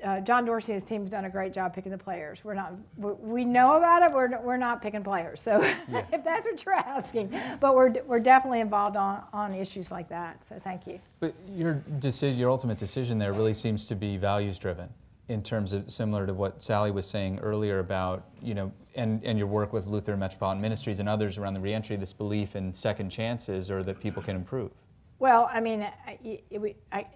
[0.05, 2.41] uh, John Dorsey and his team have done a great job picking the players.
[2.45, 4.13] We're not, we know about it.
[4.13, 5.41] We're, we're not picking players.
[5.41, 6.05] So yeah.
[6.13, 10.43] if that's what you're asking, but we're, we're definitely involved on, on issues like that.
[10.49, 11.01] So thank you.
[11.21, 14.91] But your decision, your ultimate decision there really seems to be values driven
[15.29, 19.39] in terms of similar to what Sally was saying earlier about, you know, and, and
[19.39, 23.11] your work with Lutheran Metropolitan Ministries and others around the reentry, this belief in second
[23.11, 24.71] chances or that people can improve.
[25.19, 26.19] Well, I mean, I,
[26.51, 27.07] we, I,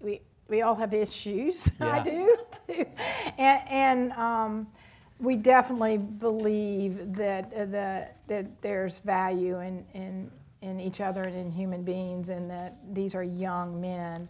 [0.00, 1.70] we, we all have issues.
[1.80, 1.96] Yeah.
[1.96, 2.36] I do
[2.66, 2.86] too,
[3.38, 4.66] and, and um,
[5.18, 10.30] we definitely believe that uh, that that there's value in, in
[10.60, 14.28] in each other and in human beings, and that these are young men,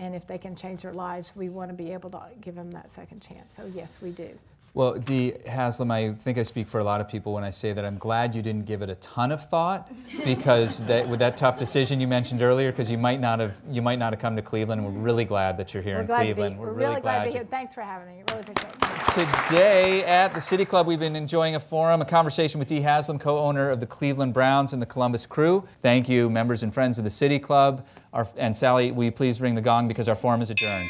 [0.00, 2.70] and if they can change their lives, we want to be able to give them
[2.72, 3.52] that second chance.
[3.54, 4.30] So yes, we do.
[4.72, 7.72] Well, Dee Haslam, I think I speak for a lot of people when I say
[7.72, 9.90] that I'm glad you didn't give it a ton of thought,
[10.24, 13.82] because that, with that tough decision you mentioned earlier, because you might not have you
[13.82, 14.84] might not have come to Cleveland.
[14.84, 16.54] We're really glad that you're here we're in Cleveland.
[16.54, 17.46] Be, we're, we're, really, really glad, glad to be here.
[17.50, 18.22] Thanks for having me.
[18.28, 19.48] Really appreciate it.
[19.48, 23.18] Today at the City Club, we've been enjoying a forum, a conversation with Dee Haslam,
[23.18, 25.66] co-owner of the Cleveland Browns and the Columbus Crew.
[25.82, 27.84] Thank you, members and friends of the City Club.
[28.12, 30.88] Our, and Sally, will you please ring the gong because our forum is adjourned.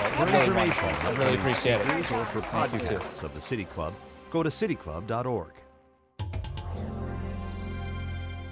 [0.00, 2.12] For information, I really appreciate it.
[2.12, 3.94] Or for podcasts of the City Club,
[4.30, 5.52] go to cityclub.org.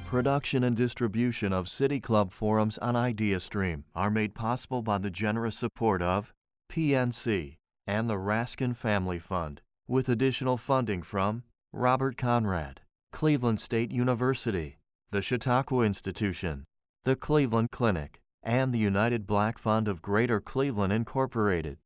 [0.07, 5.59] Production and distribution of City Club forums on IdeaStream are made possible by the generous
[5.59, 6.33] support of
[6.73, 11.43] PNC and the Raskin Family Fund, with additional funding from
[11.73, 12.81] Robert Conrad,
[13.13, 14.79] Cleveland State University,
[15.11, 16.65] the Chautauqua Institution,
[17.05, 21.79] the Cleveland Clinic, and the United Black Fund of Greater Cleveland Incorporated.